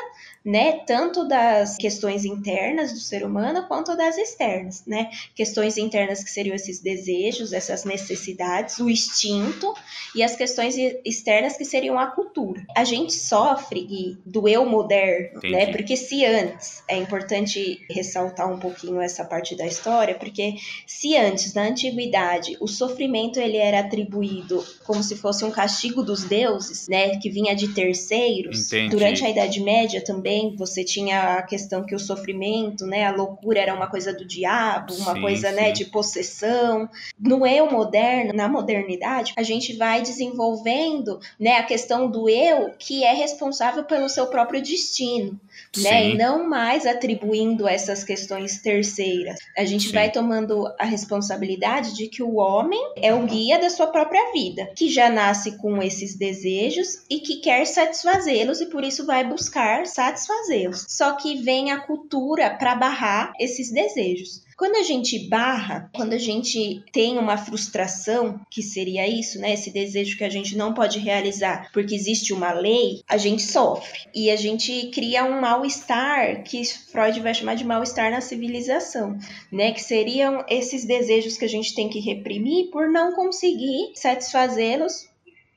né, 0.49 0.81
tanto 0.87 1.29
das 1.29 1.77
questões 1.77 2.25
internas 2.25 2.91
do 2.91 2.99
ser 2.99 3.23
humano 3.23 3.67
quanto 3.69 3.95
das 3.95 4.17
externas, 4.17 4.83
né? 4.87 5.11
Questões 5.35 5.77
internas 5.77 6.25
que 6.25 6.31
seriam 6.31 6.57
esses 6.57 6.81
desejos, 6.81 7.53
essas 7.53 7.85
necessidades, 7.85 8.79
o 8.79 8.89
instinto 8.89 9.75
e 10.17 10.23
as 10.23 10.37
questões 10.37 10.75
externas 11.05 11.59
que 11.59 11.67
seriam 11.67 11.99
a 11.99 12.07
cultura. 12.07 12.65
A 12.75 12.83
gente 12.83 13.13
sofre 13.13 14.17
do 14.25 14.49
eu 14.49 14.65
moderno, 14.65 15.37
Entendi. 15.37 15.53
né? 15.53 15.67
Porque 15.67 15.99
se 15.99 16.25
antes 16.25 16.83
é 16.89 16.97
importante 16.97 17.85
ressaltar 17.91 18.51
um 18.51 18.59
pouquinho 18.59 19.03
essa 19.03 19.27
parte 19.27 19.55
da 19.55 19.67
história, 19.67 20.15
porque 20.15 20.55
se 20.87 21.15
antes 21.15 21.53
na 21.53 21.65
antiguidade 21.65 22.57
o 22.59 22.67
sofrimento 22.67 23.39
ele 23.39 23.59
era 23.59 23.81
atribuído 23.81 24.65
como 24.87 25.03
se 25.03 25.15
fosse 25.15 25.45
um 25.45 25.51
castigo 25.51 26.03
dos 26.03 26.25
deuses, 26.25 26.89
né, 26.89 27.19
que 27.19 27.29
vinha 27.29 27.55
de 27.55 27.75
terceiros, 27.75 28.73
Entendi. 28.73 28.97
durante 28.97 29.27
a 29.27 29.29
Idade 29.29 29.61
Média 29.61 30.03
também 30.03 30.38
também 30.39 30.55
você 30.57 30.85
tinha 30.85 31.39
a 31.39 31.43
questão 31.43 31.85
que 31.85 31.95
o 31.95 31.99
sofrimento, 31.99 32.87
né, 32.87 33.07
a 33.07 33.13
loucura 33.13 33.61
era 33.61 33.75
uma 33.75 33.89
coisa 33.89 34.13
do 34.13 34.25
diabo, 34.25 34.95
uma 34.95 35.15
sim, 35.15 35.21
coisa, 35.21 35.51
né, 35.51 35.57
sim. 35.57 35.69
né, 35.69 35.73
de 35.73 35.85
possessão. 35.87 36.89
No 37.19 37.47
eu 37.47 37.71
moderno, 37.71 38.33
na 38.33 38.49
modernidade, 38.49 39.33
a 39.37 39.43
gente 39.43 39.77
vai 39.77 40.01
desenvolvendo, 40.03 41.19
né, 41.39 41.57
a 41.57 41.63
questão 41.63 42.11
do 42.11 42.29
eu 42.29 42.73
que 42.79 43.05
é 43.05 43.13
responsável 43.13 43.85
pelo 43.85 44.09
seu 44.09 44.27
próprio 44.29 44.63
destino, 44.63 45.39
sim. 45.75 45.83
né, 45.83 46.11
e 46.11 46.17
não 46.17 46.49
mais 46.49 46.87
atribuindo 46.87 47.67
essas 47.67 48.05
questões 48.05 48.61
terceiras. 48.61 49.39
A 49.57 49.65
gente 49.65 49.93
vai 49.93 50.11
tomando 50.11 50.67
a 50.79 50.85
responsabilidade 50.85 51.95
de 51.95 52.07
que 52.07 52.23
o 52.23 52.37
homem 52.37 52.81
é 52.97 53.13
o 53.15 53.27
guia 53.27 53.59
da 53.59 53.71
sua 53.71 53.89
própria 53.89 54.33
vida, 54.33 54.71
que 54.77 54.89
já 54.89 55.11
nasce 55.11 55.57
com 55.59 55.83
esses 55.83 56.17
desejos 56.17 57.05
e 57.11 57.21
que 57.21 57.37
quer 57.37 57.65
satisfazê-los 57.67 58.61
e 58.61 58.67
por 58.67 58.85
isso 58.85 59.05
vai 59.07 59.25
buscar 59.25 59.87
satisfazer. 60.19 60.71
Só 60.75 61.13
que 61.13 61.37
vem 61.37 61.71
a 61.71 61.81
cultura 61.81 62.51
para 62.51 62.75
barrar 62.75 63.33
esses 63.39 63.71
desejos. 63.71 64.47
Quando 64.57 64.75
a 64.75 64.83
gente 64.83 65.29
barra, 65.29 65.89
quando 65.95 66.15
a 66.15 66.19
gente 66.19 66.83
tem 66.93 67.17
uma 67.17 67.37
frustração, 67.37 68.41
que 68.51 68.61
seria 68.61 69.07
isso, 69.07 69.39
né? 69.39 69.53
Esse 69.53 69.71
desejo 69.71 70.19
que 70.19 70.25
a 70.25 70.29
gente 70.29 70.57
não 70.57 70.75
pode 70.75 70.99
realizar 70.99 71.71
porque 71.73 71.95
existe 71.95 72.33
uma 72.33 72.51
lei, 72.51 73.03
a 73.09 73.17
gente 73.17 73.43
sofre. 73.43 74.01
E 74.13 74.33
a 74.33 74.37
gente 74.37 74.91
cria 74.93 75.25
um 75.25 75.41
mal-estar 75.41 76.43
que 76.43 76.65
Freud 76.65 77.21
vai 77.21 77.35
chamar 77.35 77.55
de 77.55 77.65
mal-estar 77.65 78.11
na 78.11 78.21
civilização, 78.21 79.17
né? 79.53 79.71
Que 79.71 79.81
seriam 79.81 80.45
esses 80.49 80.85
desejos 80.85 81.37
que 81.37 81.45
a 81.45 81.49
gente 81.49 81.73
tem 81.73 81.89
que 81.89 82.01
reprimir 82.01 82.71
por 82.73 82.91
não 82.91 83.13
conseguir 83.13 83.93
satisfazê-los 83.95 85.09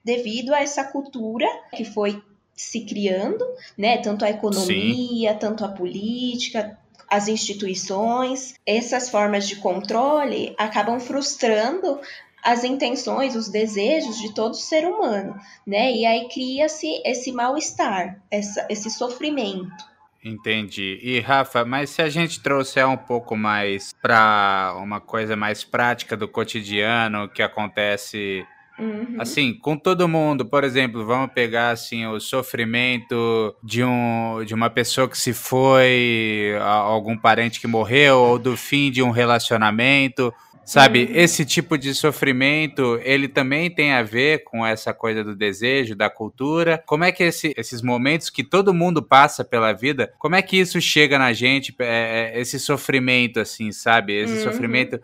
devido 0.05 0.53
a 0.53 0.61
essa 0.61 0.83
cultura 0.83 1.47
que 1.75 1.83
foi 1.83 2.21
se 2.61 2.81
criando, 2.81 3.43
né? 3.77 3.97
Tanto 3.97 4.23
a 4.23 4.29
economia, 4.29 5.31
Sim. 5.31 5.37
tanto 5.39 5.65
a 5.65 5.69
política, 5.69 6.77
as 7.09 7.27
instituições, 7.27 8.53
essas 8.65 9.09
formas 9.09 9.47
de 9.47 9.55
controle 9.55 10.53
acabam 10.57 10.99
frustrando 10.99 11.99
as 12.43 12.63
intenções, 12.63 13.35
os 13.35 13.49
desejos 13.49 14.19
de 14.19 14.33
todo 14.33 14.55
ser 14.55 14.85
humano, 14.85 15.35
né? 15.65 15.91
E 15.91 16.05
aí 16.05 16.29
cria-se 16.29 17.01
esse 17.03 17.31
mal-estar, 17.31 18.19
esse 18.31 18.89
sofrimento. 18.89 19.91
Entendi. 20.23 20.99
E 21.01 21.19
Rafa, 21.19 21.65
mas 21.65 21.89
se 21.89 22.01
a 22.01 22.09
gente 22.09 22.41
trouxer 22.41 22.87
um 22.87 22.97
pouco 22.97 23.35
mais 23.35 23.91
para 24.01 24.75
uma 24.77 25.01
coisa 25.01 25.35
mais 25.35 25.63
prática 25.63 26.15
do 26.15 26.27
cotidiano 26.27 27.27
que 27.27 27.41
acontece 27.41 28.45
Uhum. 28.81 29.15
Assim, 29.19 29.53
com 29.53 29.77
todo 29.77 30.07
mundo, 30.07 30.43
por 30.43 30.63
exemplo, 30.63 31.05
vamos 31.05 31.31
pegar 31.33 31.69
assim 31.69 32.07
o 32.07 32.19
sofrimento 32.19 33.55
de 33.63 33.83
um 33.83 34.43
de 34.43 34.55
uma 34.55 34.71
pessoa 34.71 35.07
que 35.07 35.17
se 35.17 35.33
foi, 35.33 36.55
algum 36.59 37.15
parente 37.15 37.61
que 37.61 37.67
morreu 37.67 38.17
ou 38.17 38.39
do 38.39 38.57
fim 38.57 38.89
de 38.89 39.03
um 39.03 39.11
relacionamento, 39.11 40.33
sabe? 40.65 41.03
Uhum. 41.03 41.11
Esse 41.13 41.45
tipo 41.45 41.77
de 41.77 41.93
sofrimento, 41.93 42.99
ele 43.03 43.27
também 43.27 43.69
tem 43.69 43.91
a 43.91 44.01
ver 44.01 44.43
com 44.43 44.65
essa 44.65 44.93
coisa 44.93 45.23
do 45.23 45.35
desejo, 45.35 45.95
da 45.95 46.09
cultura. 46.09 46.81
Como 46.87 47.03
é 47.03 47.11
que 47.11 47.23
esse, 47.23 47.53
esses 47.55 47.81
momentos 47.81 48.29
que 48.29 48.43
todo 48.43 48.73
mundo 48.73 49.03
passa 49.03 49.43
pela 49.43 49.73
vida, 49.73 50.11
como 50.17 50.35
é 50.35 50.41
que 50.41 50.57
isso 50.57 50.81
chega 50.81 51.19
na 51.19 51.33
gente, 51.33 51.75
é, 51.79 52.31
é 52.33 52.41
esse 52.41 52.59
sofrimento 52.59 53.39
assim, 53.39 53.71
sabe? 53.71 54.13
Esse 54.13 54.37
uhum. 54.37 54.43
sofrimento 54.43 54.99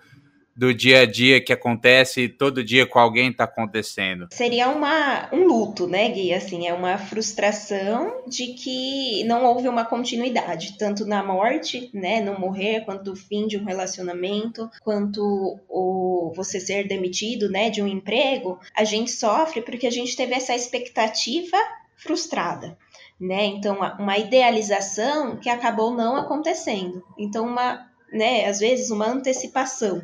do 0.58 0.74
dia 0.74 1.02
a 1.02 1.06
dia 1.06 1.40
que 1.40 1.54
acontece 1.54 2.28
todo 2.28 2.64
dia 2.64 2.88
com 2.88 2.98
alguém 2.98 3.30
está 3.30 3.44
acontecendo? 3.44 4.28
Seria 4.32 4.70
uma, 4.70 5.30
um 5.32 5.46
luto, 5.46 5.88
né, 5.88 6.10
Gui? 6.10 6.34
Assim, 6.34 6.68
é 6.68 6.74
uma 6.74 6.98
frustração 6.98 8.24
de 8.28 8.48
que 8.54 9.24
não 9.26 9.46
houve 9.46 9.68
uma 9.68 9.86
continuidade, 9.86 10.76
tanto 10.78 11.06
na 11.06 11.24
morte, 11.24 11.92
né, 11.94 12.20
no 12.20 12.40
morrer, 12.40 12.82
quanto 12.86 13.12
o 13.12 13.16
fim 13.16 13.46
de 13.46 13.58
um 13.58 13.64
relacionamento, 13.64 14.70
quanto 14.84 15.60
o 15.70 16.34
você 16.36 16.60
ser 16.60 16.88
demitido, 16.88 17.50
né, 17.50 17.70
de 17.70 17.82
um 17.82 17.88
emprego. 17.88 18.60
A 18.76 18.84
gente 18.84 19.12
sofre 19.12 19.62
porque 19.62 19.86
a 19.86 19.92
gente 19.92 20.16
teve 20.16 20.34
essa 20.34 20.56
expectativa 20.56 21.58
frustrada. 21.96 22.78
Né? 23.20 23.46
Então, 23.46 23.80
uma 24.00 24.18
idealização 24.18 25.38
que 25.38 25.50
acabou 25.50 25.92
não 25.96 26.16
acontecendo. 26.16 27.04
Então, 27.18 27.48
uma, 27.48 27.88
né, 28.12 28.46
às 28.46 28.60
vezes, 28.60 28.92
uma 28.92 29.08
antecipação 29.08 30.02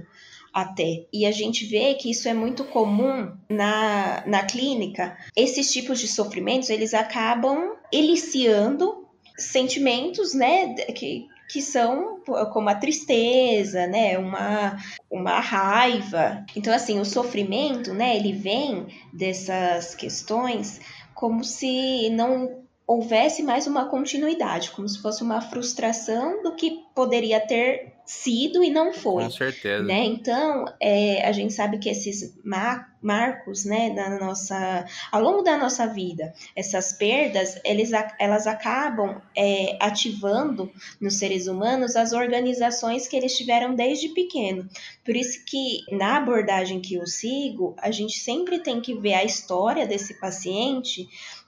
até. 0.53 1.05
E 1.11 1.25
a 1.25 1.31
gente 1.31 1.65
vê 1.65 1.95
que 1.95 2.11
isso 2.11 2.29
é 2.29 2.33
muito 2.33 2.63
comum 2.65 3.31
na, 3.49 4.23
na 4.27 4.43
clínica. 4.43 5.17
Esses 5.35 5.71
tipos 5.71 5.99
de 5.99 6.07
sofrimentos, 6.07 6.69
eles 6.69 6.93
acabam 6.93 7.75
eliciando 7.91 9.07
sentimentos, 9.37 10.33
né, 10.35 10.75
que, 10.93 11.25
que 11.49 11.61
são 11.61 12.21
como 12.51 12.69
a 12.69 12.75
tristeza, 12.75 13.87
né, 13.87 14.17
uma, 14.17 14.77
uma 15.09 15.39
raiva. 15.39 16.45
Então, 16.55 16.73
assim, 16.73 16.99
o 16.99 17.05
sofrimento, 17.05 17.93
né, 17.93 18.15
ele 18.15 18.31
vem 18.31 18.87
dessas 19.11 19.95
questões 19.95 20.79
como 21.15 21.43
se 21.43 22.09
não 22.09 22.62
houvesse 22.85 23.41
mais 23.41 23.65
uma 23.67 23.85
continuidade, 23.85 24.71
como 24.71 24.87
se 24.87 25.01
fosse 25.01 25.23
uma 25.23 25.41
frustração 25.41 26.43
do 26.43 26.55
que 26.55 26.83
poderia 26.93 27.39
ter 27.39 27.93
sido 28.05 28.63
e 28.63 28.69
não 28.69 28.93
foi. 28.93 29.23
Com 29.23 29.31
certeza. 29.31 29.83
Né? 29.83 30.05
Então, 30.05 30.65
é, 30.79 31.25
a 31.25 31.31
gente 31.31 31.53
sabe 31.53 31.79
que 31.79 31.89
esses 31.89 32.37
mar 32.43 32.93
marcos, 33.03 33.65
né, 33.65 33.89
da 33.89 34.17
nossa, 34.17 34.85
ao 35.11 35.21
longo 35.21 35.41
da 35.41 35.57
nossa 35.57 35.85
vida, 35.85 36.33
essas 36.55 36.93
perdas, 36.93 37.59
eles, 37.65 37.91
elas 38.17 38.47
acabam 38.47 39.21
é, 39.35 39.77
ativando 39.81 40.71
nos 41.01 41.15
seres 41.15 41.47
humanos 41.47 41.97
as 41.97 42.13
organizações 42.13 43.05
que 43.05 43.17
eles 43.17 43.35
tiveram 43.35 43.75
desde 43.75 44.07
pequeno. 44.09 44.69
Por 45.03 45.17
isso 45.17 45.43
que 45.45 45.81
na 45.91 46.15
abordagem 46.15 46.79
que 46.79 46.95
eu 46.95 47.05
sigo, 47.05 47.75
a 47.77 47.91
gente 47.91 48.17
sempre 48.19 48.59
tem 48.59 48.79
que 48.79 48.95
ver 48.95 49.15
a 49.15 49.25
história 49.25 49.85
desse 49.85 50.17
paciente 50.17 51.05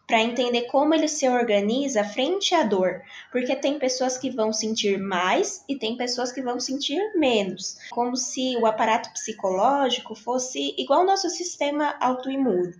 para 0.08 0.22
entender 0.22 0.64
como 0.64 0.94
ele 0.94 1.08
se 1.08 1.28
organiza 1.28 2.04
frente 2.04 2.54
à 2.54 2.64
dor, 2.64 3.02
porque 3.32 3.56
tem 3.56 3.80
pessoas 3.80 4.18
que 4.18 4.30
vão 4.30 4.54
sentir 4.54 5.00
mais 5.00 5.64
e 5.68 5.76
tem 5.76 5.98
pessoas 5.98 6.32
que 6.32 6.42
vão 6.42 6.60
sentir 6.60 7.00
menos, 7.16 7.78
como 7.90 8.16
se 8.16 8.56
o 8.58 8.66
aparato 8.66 9.12
psicológico 9.12 10.14
fosse 10.16 10.76
igual 10.78 11.02
ao 11.02 11.06
nosso 11.06 11.30
sistema 11.30 11.96
autoimune. 12.00 12.74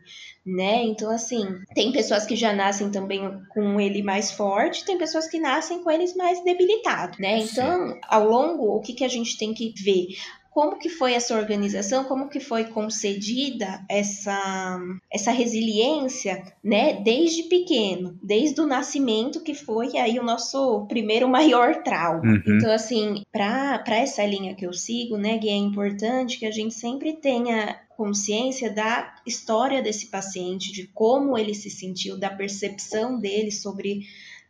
Né? 0.46 0.84
Então, 0.84 1.10
assim, 1.10 1.60
tem 1.74 1.92
pessoas 1.92 2.24
que 2.24 2.36
já 2.36 2.54
nascem 2.54 2.92
também 2.92 3.42
com 3.50 3.80
ele 3.80 4.04
mais 4.04 4.32
forte, 4.32 4.86
tem 4.86 4.96
pessoas 4.96 5.28
que 5.28 5.40
nascem 5.40 5.84
com 5.84 5.90
eles 5.90 6.16
mais 6.16 6.44
debilitados, 6.44 7.18
né? 7.18 7.40
Então, 7.40 8.00
ao 8.08 8.30
longo, 8.30 8.76
o 8.76 8.80
que, 8.80 8.94
que 8.94 9.04
a 9.04 9.08
gente 9.08 9.40
tem 9.40 9.56
que 9.56 9.74
ver? 9.84 10.10
Como 10.56 10.80
que 10.80 10.88
foi 10.88 11.14
essa 11.14 11.38
organização, 11.38 12.06
como 12.06 12.30
que 12.30 12.40
foi 12.40 12.64
concedida 12.64 13.84
essa, 13.90 14.80
essa 15.12 15.30
resiliência, 15.30 16.42
né, 16.64 16.94
desde 16.94 17.44
pequeno, 17.44 18.18
desde 18.24 18.62
o 18.62 18.66
nascimento, 18.66 19.44
que 19.44 19.54
foi 19.54 19.98
aí 19.98 20.18
o 20.18 20.24
nosso 20.24 20.86
primeiro 20.88 21.28
maior 21.28 21.84
trauma. 21.84 22.22
Uhum. 22.22 22.42
Então, 22.56 22.72
assim, 22.72 23.22
para 23.34 23.84
essa 23.98 24.26
linha 24.26 24.56
que 24.56 24.66
eu 24.66 24.72
sigo, 24.72 25.18
né, 25.18 25.38
que 25.38 25.50
é 25.50 25.56
importante 25.58 26.40
que 26.40 26.46
a 26.46 26.52
gente 26.52 26.74
sempre 26.74 27.12
tenha 27.12 27.78
consciência 27.90 28.72
da 28.72 29.14
história 29.26 29.82
desse 29.82 30.08
paciente, 30.08 30.72
de 30.72 30.88
como 30.88 31.38
ele 31.38 31.54
se 31.54 31.70
sentiu, 31.70 32.18
da 32.18 32.30
percepção 32.30 33.20
dele 33.20 33.52
sobre 33.52 34.04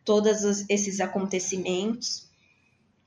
todos 0.04 0.64
esses 0.70 1.00
acontecimentos 1.00 2.26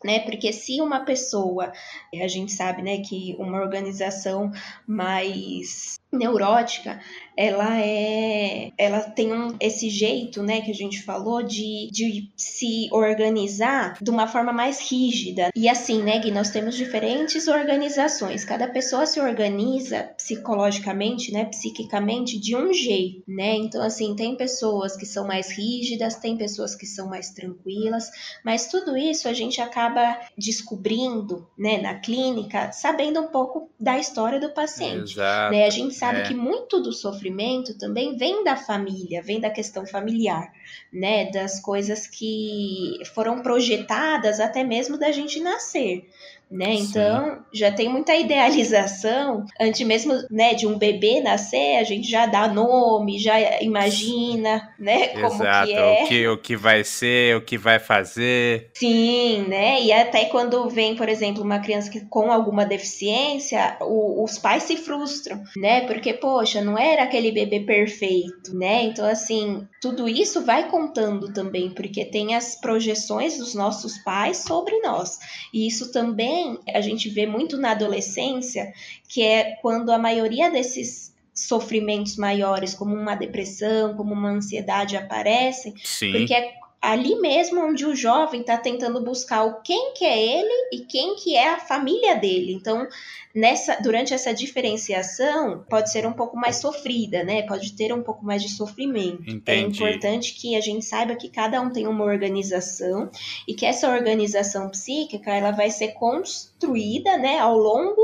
né? 0.03 0.20
Porque 0.20 0.51
se 0.53 0.82
uma 0.82 1.03
pessoa, 1.06 1.72
a 2.13 2.27
gente 2.27 2.51
sabe, 2.51 2.82
né, 2.82 3.00
que 3.00 3.36
uma 3.38 3.60
organização 3.60 4.51
mais 4.88 6.00
neurótica, 6.12 7.00
ela 7.38 7.80
é, 7.80 8.72
ela 8.78 9.00
tem 9.00 9.32
um, 9.32 9.56
esse 9.62 9.89
jeito, 9.89 10.44
né, 10.44 10.60
que 10.60 10.72
a 10.72 10.75
gente 10.75 11.01
falou 11.04 11.42
de, 11.42 11.89
de 11.89 12.30
se 12.36 12.89
organizar 12.92 13.98
de 14.01 14.10
uma 14.10 14.28
forma 14.28 14.51
mais 14.51 14.92
rígida. 14.92 15.50
E 15.56 15.70
assim, 15.70 16.04
né, 16.04 16.20
Gui, 16.20 16.32
nós 16.32 16.50
temos 16.50 16.75
diferentes 16.75 17.48
organizações. 17.48 18.44
Cada 18.44 18.68
pessoa 18.68 19.06
se 19.06 19.22
organiza 19.22 20.04
psicologicamente, 20.18 21.32
né, 21.32 21.46
psiquicamente 21.46 22.38
de 22.38 22.58
um 22.58 22.74
jeito, 22.74 23.24
né? 23.28 23.56
Então 23.56 23.82
assim, 23.82 24.16
tem 24.16 24.36
pessoas 24.36 24.98
que 24.98 25.06
são 25.06 25.25
mais 25.25 25.50
rígidas, 25.51 26.16
tem 26.16 26.36
pessoas 26.36 26.75
que 26.75 26.86
são 26.86 27.08
mais 27.08 27.30
tranquilas, 27.30 28.12
mas 28.44 28.68
tudo 28.68 28.98
isso 28.98 29.30
a 29.30 29.34
gente 29.34 29.62
acaba 29.62 30.20
descobrindo, 30.38 31.48
né, 31.58 31.78
na 31.78 31.96
clínica, 31.96 32.72
sabendo 32.74 33.22
um 33.22 33.28
pouco 33.28 33.70
da 33.80 33.98
história 33.98 34.39
do 34.39 34.50
paciente. 34.50 35.13
Exato. 35.13 35.54
Né? 35.54 35.66
A 35.66 35.70
gente 35.70 35.99
sabe 36.00 36.20
é. 36.20 36.24
que 36.24 36.34
muito 36.34 36.82
do 36.82 36.91
sofrimento 36.91 37.77
também 37.77 38.15
vem 38.15 38.44
da 38.44 38.56
família, 38.56 39.22
vem 39.22 39.39
da 39.39 39.50
questão 39.50 39.86
familiar, 39.86 40.51
né? 40.91 41.29
Das 41.29 41.60
coisas 41.60 42.08
que 42.08 43.00
foram 43.13 43.41
projetadas 43.41 44.39
até 44.39 44.63
mesmo 44.63 44.98
da 44.98 45.12
gente 45.12 45.39
nascer 45.39 46.08
né? 46.50 46.74
Então, 46.74 47.39
já 47.53 47.72
tem 47.72 47.88
muita 47.89 48.15
idealização 48.18 49.46
antes 49.60 49.86
mesmo, 49.86 50.13
né, 50.32 50.53
de 50.53 50.65
um 50.65 50.77
bebê 50.77 51.22
nascer, 51.22 51.77
a 51.77 51.84
gente 51.84 52.10
já 52.10 52.25
dá 52.25 52.48
nome, 52.48 53.20
já 53.20 53.62
imagina, 53.62 54.70
né, 54.79 55.10
como 55.10 55.44
Exato, 55.44 55.68
que 55.68 55.74
é. 55.74 56.03
O 56.03 56.08
que, 56.08 56.27
o 56.27 56.38
que 56.38 56.56
vai 56.56 56.84
ser, 56.84 57.38
o 57.38 57.41
que 57.41 57.58
vai 57.58 57.79
fazer. 57.79 58.72
Sim, 58.74 59.46
né? 59.48 59.82
E 59.82 59.91
até 59.91 60.25
quando 60.25 60.70
vem, 60.70 60.96
por 60.96 61.08
exemplo, 61.08 61.44
uma 61.44 61.60
criança 61.60 61.89
que, 61.89 62.01
com 62.01 62.32
alguma 62.32 62.65
deficiência, 62.65 63.77
o, 63.82 64.24
os 64.24 64.38
pais 64.38 64.63
se 64.63 64.77
frustram, 64.77 65.44
né? 65.58 65.82
Porque, 65.82 66.13
poxa, 66.13 66.62
não 66.62 66.77
era 66.77 67.03
aquele 67.03 67.32
bebê 67.32 67.60
perfeito, 67.60 68.56
né? 68.56 68.84
Então, 68.84 69.06
assim, 69.06 69.68
tudo 69.82 70.08
isso 70.08 70.44
vai 70.46 70.70
contando 70.70 71.32
também, 71.34 71.70
porque 71.72 72.06
tem 72.06 72.36
as 72.36 72.56
projeções 72.60 73.38
dos 73.38 73.53
nossos 73.53 73.98
pais 74.00 74.38
sobre 74.38 74.79
nós. 74.79 75.20
E 75.53 75.68
isso 75.68 75.91
também 75.91 76.38
a 76.74 76.81
gente 76.81 77.10
vê 77.10 77.25
muito 77.25 77.58
na 77.58 77.72
adolescência, 77.72 78.74
que 79.08 79.22
é 79.22 79.55
quando 79.62 79.91
a 79.91 79.98
maioria 79.98 80.50
desses 80.50 81.13
sofrimentos 81.34 82.17
maiores, 82.17 82.74
como 82.74 82.93
uma 82.96 83.15
depressão, 83.15 83.96
como 83.96 84.13
uma 84.13 84.29
ansiedade, 84.29 84.98
aparecem, 84.98 85.74
Sim. 85.84 86.12
porque 86.12 86.34
é 86.34 86.53
ali 86.81 87.15
mesmo 87.15 87.62
onde 87.62 87.86
o 87.86 87.95
jovem 87.95 88.41
está 88.41 88.57
tentando 88.57 89.03
buscar 89.03 89.43
o 89.43 89.62
quem 89.62 89.93
que 89.93 90.05
é 90.05 90.39
ele 90.39 90.69
e 90.71 90.79
quem 90.79 91.15
que 91.15 91.36
é 91.36 91.53
a 91.53 91.59
família 91.59 92.15
dele. 92.15 92.53
Então, 92.53 92.88
nessa 93.36 93.75
durante 93.81 94.13
essa 94.13 94.33
diferenciação 94.33 95.65
pode 95.69 95.91
ser 95.91 96.05
um 96.07 96.13
pouco 96.13 96.38
mais 96.38 96.57
sofrida, 96.57 97.24
né? 97.24 97.41
Pode 97.43 97.74
ter 97.74 97.93
um 97.93 98.01
pouco 98.01 98.25
mais 98.25 98.41
de 98.41 98.50
sofrimento. 98.50 99.29
É 99.29 99.31
Entendi. 99.31 99.83
É 99.83 99.91
importante 99.91 100.33
que 100.36 100.55
a 100.55 100.62
gente 100.62 100.86
saiba 100.86 101.15
que 101.15 101.29
cada 101.29 101.62
um 101.62 101.69
tem 101.69 101.86
uma 101.86 102.05
organização 102.05 103.09
e 103.48 103.53
que 103.53 103.65
essa 103.65 103.89
organização 103.89 104.69
psíquica 104.69 105.31
ela 105.31 105.51
vai 105.51 105.69
ser 105.69 105.89
construída, 105.89 107.17
né, 107.17 107.39
ao 107.39 107.57
longo 107.57 108.03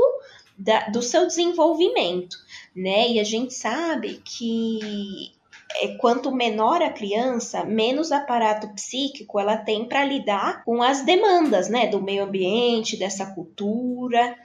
da, 0.58 0.88
do 0.88 1.02
seu 1.02 1.26
desenvolvimento, 1.26 2.36
né? 2.74 3.08
E 3.10 3.20
a 3.20 3.24
gente 3.24 3.54
sabe 3.54 4.20
que 4.24 5.35
quanto 5.98 6.32
menor 6.32 6.80
a 6.82 6.90
criança, 6.90 7.64
menos 7.64 8.12
aparato 8.12 8.68
psíquico 8.74 9.38
ela 9.38 9.56
tem 9.56 9.86
para 9.86 10.04
lidar 10.04 10.64
com 10.64 10.82
as 10.82 11.04
demandas, 11.04 11.68
né, 11.68 11.86
do 11.86 12.00
meio 12.00 12.24
ambiente, 12.24 12.96
dessa 12.96 13.26
cultura, 13.26 14.36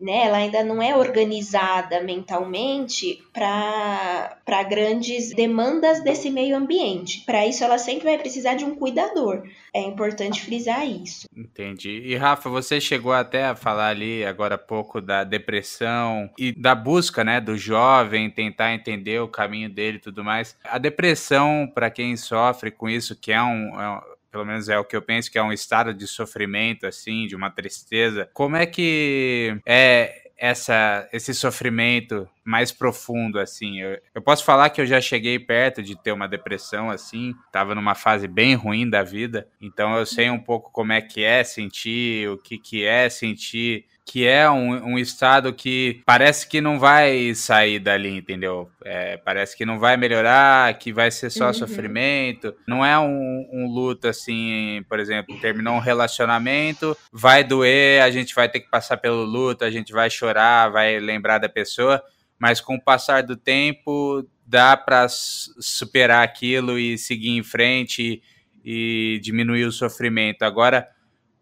né? 0.00 0.24
Ela 0.24 0.38
ainda 0.38 0.64
não 0.64 0.82
é 0.82 0.96
organizada 0.96 2.02
mentalmente 2.02 3.22
para 3.32 4.62
grandes 4.68 5.34
demandas 5.34 6.02
desse 6.02 6.30
meio 6.30 6.56
ambiente. 6.56 7.22
Para 7.26 7.46
isso, 7.46 7.62
ela 7.62 7.78
sempre 7.78 8.04
vai 8.04 8.18
precisar 8.18 8.54
de 8.54 8.64
um 8.64 8.74
cuidador. 8.74 9.42
É 9.72 9.80
importante 9.80 10.40
frisar 10.42 10.86
isso. 10.86 11.28
Entendi. 11.36 12.02
E 12.04 12.16
Rafa, 12.16 12.48
você 12.48 12.80
chegou 12.80 13.12
até 13.12 13.44
a 13.44 13.54
falar 13.54 13.88
ali 13.88 14.24
agora 14.24 14.54
há 14.54 14.58
pouco 14.58 15.00
da 15.00 15.22
depressão 15.22 16.30
e 16.38 16.52
da 16.52 16.74
busca, 16.74 17.22
né, 17.22 17.40
do 17.40 17.56
jovem 17.56 18.30
tentar 18.30 18.72
entender 18.72 19.20
o 19.20 19.28
caminho 19.28 19.68
dele 19.68 19.98
e 19.98 20.00
tudo 20.00 20.24
mais. 20.24 20.56
A 20.64 20.78
depressão, 20.78 21.70
para 21.72 21.90
quem 21.90 22.16
sofre 22.16 22.70
com 22.70 22.88
isso, 22.88 23.14
que 23.14 23.32
é 23.32 23.42
um, 23.42 23.80
é 23.80 23.90
um 23.90 24.00
pelo 24.30 24.44
menos 24.44 24.68
é 24.68 24.78
o 24.78 24.84
que 24.84 24.96
eu 24.96 25.02
penso 25.02 25.30
que 25.30 25.38
é 25.38 25.42
um 25.42 25.52
estado 25.52 25.92
de 25.92 26.06
sofrimento, 26.06 26.86
assim, 26.86 27.26
de 27.26 27.34
uma 27.34 27.50
tristeza. 27.50 28.28
Como 28.32 28.56
é 28.56 28.66
que 28.66 29.60
é 29.66 30.30
essa, 30.40 31.06
esse 31.12 31.34
sofrimento 31.34 32.26
mais 32.42 32.72
profundo, 32.72 33.38
assim. 33.38 33.78
Eu, 33.82 34.00
eu, 34.14 34.22
posso 34.22 34.42
falar 34.42 34.70
que 34.70 34.80
eu 34.80 34.86
já 34.86 34.98
cheguei 34.98 35.38
perto 35.38 35.82
de 35.82 35.94
ter 35.94 36.12
uma 36.12 36.26
depressão, 36.26 36.88
assim, 36.88 37.34
tava 37.52 37.74
numa 37.74 37.94
fase 37.94 38.26
bem 38.26 38.54
ruim 38.54 38.88
da 38.88 39.02
vida, 39.02 39.46
então 39.60 39.94
eu 39.98 40.06
sei 40.06 40.30
um 40.30 40.38
pouco 40.38 40.72
como 40.72 40.92
é 40.94 41.02
que 41.02 41.22
é 41.22 41.44
sentir, 41.44 42.26
o 42.30 42.38
que 42.38 42.56
que 42.56 42.82
é 42.82 43.10
sentir 43.10 43.84
que 44.10 44.26
é 44.26 44.50
um, 44.50 44.94
um, 44.94 44.98
estado 44.98 45.52
que 45.52 46.02
parece 46.04 46.48
que 46.48 46.60
não 46.60 46.80
vai 46.80 47.32
sair 47.32 47.78
dali, 47.78 48.16
entendeu? 48.16 48.68
É, 48.84 49.16
parece 49.18 49.56
que 49.56 49.64
não 49.64 49.78
vai 49.78 49.96
melhorar, 49.96 50.76
que 50.80 50.92
vai 50.92 51.12
ser 51.12 51.30
só 51.30 51.46
uhum. 51.46 51.54
sofrimento. 51.54 52.52
Não 52.66 52.84
é 52.84 52.98
um, 52.98 53.48
um, 53.52 53.68
luto 53.68 54.08
assim, 54.08 54.84
por 54.88 54.98
exemplo, 54.98 55.40
terminou 55.40 55.74
um 55.74 55.78
relacionamento, 55.78 56.96
vai 57.12 57.44
doer, 57.44 58.02
a 58.02 58.10
gente 58.10 58.34
vai 58.34 58.48
ter 58.48 58.58
que 58.58 58.68
passar 58.68 58.96
pelo 58.96 59.22
luto, 59.22 59.64
a 59.64 59.70
gente 59.70 59.92
vai 59.92 60.10
chorar, 60.10 60.70
vai 60.70 60.98
lembrar 60.98 61.38
da 61.38 61.48
pessoa, 61.48 62.02
mas 62.36 62.60
com 62.60 62.74
o 62.74 62.82
passar 62.82 63.22
do 63.22 63.36
tempo 63.36 64.28
dá 64.44 64.76
para 64.76 65.06
superar 65.08 66.24
aquilo 66.24 66.80
e 66.80 66.98
seguir 66.98 67.30
em 67.30 67.44
frente 67.44 68.20
e, 68.64 69.14
e 69.14 69.20
diminuir 69.20 69.66
o 69.66 69.70
sofrimento. 69.70 70.42
Agora 70.42 70.88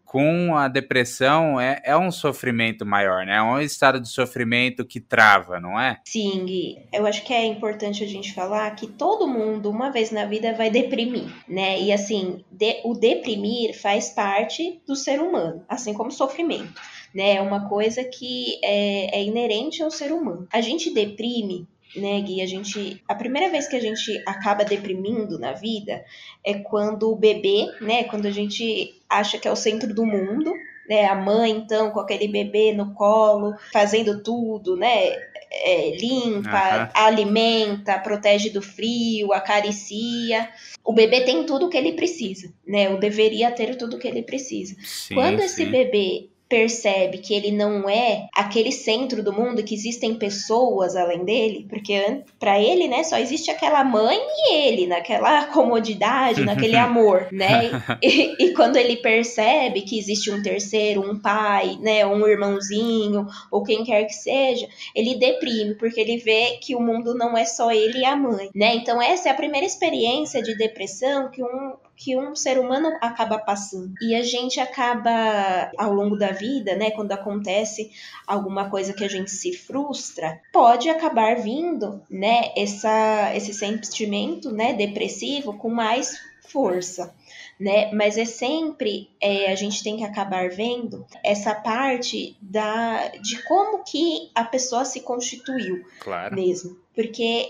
com 0.09 0.57
a 0.57 0.67
depressão 0.67 1.61
é, 1.61 1.83
é 1.85 1.95
um 1.95 2.11
sofrimento 2.11 2.83
maior, 2.83 3.27
né? 3.27 3.35
É 3.35 3.43
um 3.43 3.61
estado 3.61 3.99
de 3.99 4.09
sofrimento 4.09 4.83
que 4.83 4.99
trava, 4.99 5.59
não 5.59 5.79
é? 5.79 6.01
Sim, 6.03 6.45
Gui. 6.47 6.79
Eu 6.91 7.05
acho 7.05 7.23
que 7.23 7.31
é 7.31 7.45
importante 7.45 8.03
a 8.03 8.07
gente 8.07 8.33
falar 8.33 8.75
que 8.75 8.87
todo 8.87 9.27
mundo, 9.27 9.69
uma 9.69 9.91
vez 9.91 10.09
na 10.09 10.25
vida, 10.25 10.51
vai 10.53 10.71
deprimir, 10.71 11.31
né? 11.47 11.79
E 11.79 11.93
assim, 11.93 12.43
de, 12.51 12.81
o 12.83 12.95
deprimir 12.95 13.79
faz 13.79 14.09
parte 14.09 14.81
do 14.87 14.95
ser 14.95 15.21
humano, 15.21 15.63
assim 15.69 15.93
como 15.93 16.09
sofrimento. 16.11 16.81
Né, 17.13 17.37
é 17.37 17.41
uma 17.41 17.67
coisa 17.67 18.03
que 18.03 18.59
é, 18.63 19.19
é 19.19 19.23
inerente 19.23 19.81
ao 19.81 19.89
ser 19.89 20.11
humano. 20.11 20.47
A 20.51 20.61
gente 20.61 20.93
deprime 20.93 21.67
né, 21.95 22.21
Gui? 22.21 22.41
A 22.41 22.45
gente. 22.45 23.01
A 23.07 23.15
primeira 23.15 23.49
vez 23.49 23.67
que 23.67 23.75
a 23.75 23.81
gente 23.81 24.21
acaba 24.25 24.63
deprimindo 24.63 25.39
na 25.39 25.53
vida 25.53 26.03
é 26.45 26.55
quando 26.55 27.11
o 27.11 27.15
bebê, 27.15 27.67
né? 27.81 28.03
Quando 28.03 28.25
a 28.25 28.31
gente 28.31 29.01
acha 29.09 29.37
que 29.37 29.47
é 29.47 29.51
o 29.51 29.55
centro 29.55 29.93
do 29.93 30.05
mundo, 30.05 30.53
né? 30.89 31.05
A 31.05 31.15
mãe, 31.15 31.51
então, 31.51 31.91
com 31.91 31.99
aquele 31.99 32.27
bebê 32.27 32.73
no 32.73 32.93
colo, 32.93 33.55
fazendo 33.71 34.21
tudo, 34.21 34.75
né? 34.75 35.29
É, 35.51 35.97
limpa, 35.97 36.49
uhum. 36.49 36.89
alimenta, 36.93 37.97
protege 37.99 38.51
do 38.51 38.61
frio, 38.61 39.33
acaricia. 39.33 40.47
O 40.83 40.93
bebê 40.93 41.21
tem 41.21 41.43
tudo 41.43 41.65
o 41.65 41.69
que 41.69 41.77
ele 41.77 41.93
precisa, 41.93 42.53
né? 42.67 42.89
Ou 42.89 42.99
deveria 42.99 43.51
ter 43.51 43.75
tudo 43.75 43.95
o 43.95 43.99
que 43.99 44.07
ele 44.07 44.21
precisa. 44.21 44.75
Sim, 44.83 45.15
Quando 45.15 45.39
sim. 45.39 45.45
esse 45.45 45.65
bebê 45.65 46.29
percebe 46.49 47.19
que 47.19 47.33
ele 47.33 47.51
não 47.51 47.87
é 47.87 48.27
aquele 48.33 48.71
centro 48.71 49.23
do 49.23 49.31
mundo, 49.31 49.63
que 49.63 49.75
existem 49.75 50.15
pessoas 50.15 50.95
além 50.95 51.23
dele, 51.23 51.67
porque 51.69 52.23
para 52.39 52.59
ele, 52.59 52.87
né, 52.87 53.03
só 53.03 53.19
existe 53.19 53.51
aquela 53.51 53.83
mãe 53.83 54.17
e 54.17 54.55
ele, 54.55 54.87
naquela 54.87 55.45
comodidade, 55.53 56.43
naquele 56.43 56.75
amor, 56.77 57.27
né? 57.31 57.69
E, 58.01 58.35
e, 58.39 58.53
quando 58.53 58.77
ele 58.77 58.97
percebe 58.97 59.81
que 59.81 59.99
existe 59.99 60.31
um 60.31 60.41
terceiro, 60.41 61.01
um 61.01 61.19
pai, 61.19 61.77
né, 61.81 62.05
um 62.05 62.25
irmãozinho, 62.25 63.27
ou 63.51 63.61
quem 63.61 63.83
quer 63.83 64.05
que 64.05 64.13
seja, 64.13 64.67
ele 64.95 65.15
deprime, 65.15 65.75
porque 65.75 65.99
ele 65.99 66.17
vê 66.17 66.57
que 66.61 66.75
o 66.75 66.81
mundo 66.81 67.13
não 67.13 67.37
é 67.37 67.45
só 67.45 67.71
ele 67.71 67.99
e 67.99 68.05
a 68.05 68.15
mãe, 68.15 68.49
né? 68.55 68.73
Então 68.75 69.01
essa 69.01 69.27
é 69.27 69.31
a 69.31 69.35
primeira 69.35 69.65
experiência 69.65 70.41
de 70.41 70.57
depressão 70.57 71.29
que 71.29 71.43
um 71.43 71.73
que 71.99 72.15
um 72.15 72.33
ser 72.33 72.57
humano 72.57 72.97
acaba 73.01 73.37
passando. 73.37 73.93
E 74.01 74.15
a 74.15 74.23
gente 74.23 74.57
acaba, 74.57 75.69
ao 75.77 75.93
longo 75.93 76.17
da 76.17 76.31
vida, 76.31 76.73
né, 76.73 76.91
quando 76.91 77.11
acontece 77.11 77.91
alguma 78.25 78.69
coisa 78.69 78.93
que 78.93 79.03
a 79.03 79.09
gente 79.09 79.29
se 79.29 79.51
frustra, 79.51 80.39
pode 80.53 80.89
acabar 80.89 81.35
vindo, 81.35 82.01
né, 82.09 82.53
essa, 82.55 83.35
esse 83.35 83.53
sentimento, 83.53 84.49
né, 84.49 84.73
depressivo 84.73 85.57
com 85.57 85.69
mais 85.69 86.17
força. 86.47 87.13
Né? 87.59 87.91
Mas 87.91 88.17
é 88.17 88.23
sempre 88.23 89.09
é, 89.21 89.51
a 89.51 89.55
gente 89.55 89.83
tem 89.83 89.97
que 89.97 90.05
acabar 90.05 90.49
vendo 90.49 91.05
essa 91.21 91.53
parte 91.53 92.37
da 92.41 93.09
de 93.21 93.43
como 93.43 93.83
que 93.83 94.31
a 94.33 94.45
pessoa 94.45 94.85
se 94.85 95.01
constituiu 95.01 95.85
claro. 95.99 96.33
mesmo, 96.33 96.77
porque 96.95 97.49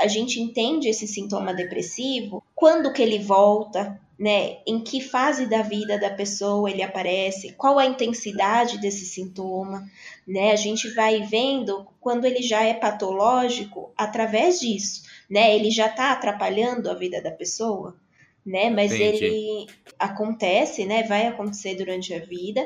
a 0.00 0.08
gente 0.08 0.40
entende 0.40 0.88
esse 0.88 1.06
sintoma 1.06 1.52
depressivo, 1.52 2.42
quando 2.60 2.92
que 2.92 3.00
ele 3.00 3.18
volta, 3.18 3.98
né? 4.18 4.58
Em 4.66 4.84
que 4.84 5.00
fase 5.00 5.46
da 5.46 5.62
vida 5.62 5.98
da 5.98 6.10
pessoa 6.10 6.70
ele 6.70 6.82
aparece, 6.82 7.54
qual 7.54 7.78
a 7.78 7.86
intensidade 7.86 8.76
desse 8.76 9.06
sintoma, 9.06 9.82
né? 10.28 10.52
A 10.52 10.56
gente 10.56 10.90
vai 10.90 11.22
vendo 11.22 11.88
quando 11.98 12.26
ele 12.26 12.42
já 12.42 12.62
é 12.62 12.74
patológico 12.74 13.90
através 13.96 14.60
disso, 14.60 15.04
né? 15.30 15.56
Ele 15.56 15.70
já 15.70 15.86
está 15.86 16.12
atrapalhando 16.12 16.90
a 16.90 16.94
vida 16.94 17.22
da 17.22 17.30
pessoa, 17.30 17.96
né? 18.44 18.68
Mas 18.68 18.92
Entendi. 18.92 19.24
ele 19.24 19.66
acontece, 19.98 20.84
né? 20.84 21.02
Vai 21.04 21.28
acontecer 21.28 21.76
durante 21.76 22.12
a 22.12 22.18
vida, 22.18 22.62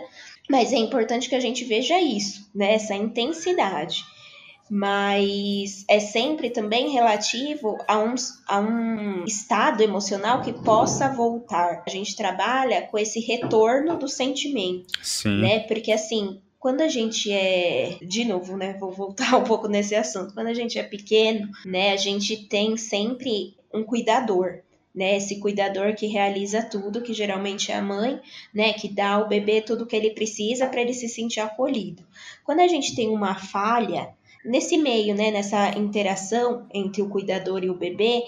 mas 0.51 0.73
é 0.73 0.77
importante 0.77 1.29
que 1.29 1.37
a 1.37 1.41
gente 1.41 1.65
veja 1.65 2.01
isso, 2.01 2.51
né? 2.53 2.75
Essa 2.75 2.97
intensidade 2.97 4.05
mas 4.71 5.85
é 5.89 6.01
sempre 6.01 6.51
também 6.51 6.91
relativo 6.91 7.77
a 7.87 7.99
um, 7.99 8.15
a 8.49 8.61
um 8.61 9.25
estado 9.25 9.83
emocional 9.83 10.41
que 10.43 10.53
possa 10.53 11.09
voltar. 11.09 11.83
A 11.87 11.91
gente 11.91 12.17
trabalha 12.17 12.83
com 12.83 12.99
esse 12.99 13.21
retorno 13.21 13.99
do 13.99 14.09
sentimento, 14.09 14.87
Sim. 15.03 15.41
né? 15.41 15.61
Porque 15.61 15.93
assim, 15.93 16.41
quando 16.59 16.81
a 16.81 16.89
gente 16.89 17.31
é, 17.31 17.99
de 18.01 18.25
novo, 18.25 18.57
né, 18.57 18.75
vou 18.81 18.91
voltar 18.91 19.37
um 19.37 19.45
pouco 19.45 19.69
nesse 19.69 19.95
assunto. 19.95 20.33
Quando 20.33 20.47
a 20.47 20.55
gente 20.55 20.79
é 20.79 20.83
pequeno, 20.83 21.47
né, 21.67 21.93
a 21.93 21.97
gente 21.97 22.49
tem 22.49 22.75
sempre 22.79 23.55
um 23.73 23.85
cuidador, 23.85 24.61
né, 24.95 25.17
esse 25.17 25.41
cuidador 25.41 25.95
que 25.95 26.07
realiza 26.07 26.63
tudo, 26.63 27.03
que 27.03 27.13
geralmente 27.13 27.71
é 27.71 27.75
a 27.75 27.83
mãe, 27.83 28.19
né, 28.55 28.73
que 28.73 28.89
dá 28.89 29.11
ao 29.11 29.29
bebê 29.29 29.61
tudo 29.61 29.85
que 29.85 29.95
ele 29.95 30.11
precisa 30.11 30.67
para 30.67 30.81
ele 30.81 30.95
se 30.95 31.07
sentir 31.07 31.41
acolhido. 31.41 32.03
Quando 32.45 32.61
a 32.61 32.69
gente 32.69 32.97
tem 32.97 33.11
uma 33.11 33.35
falha, 33.35 34.09
nesse 34.45 34.77
meio, 34.77 35.15
né, 35.15 35.31
nessa 35.31 35.71
interação 35.79 36.67
entre 36.73 37.03
o 37.03 37.09
cuidador 37.09 37.65
e 37.65 37.71
o 37.71 37.75
bebê, 37.75 38.23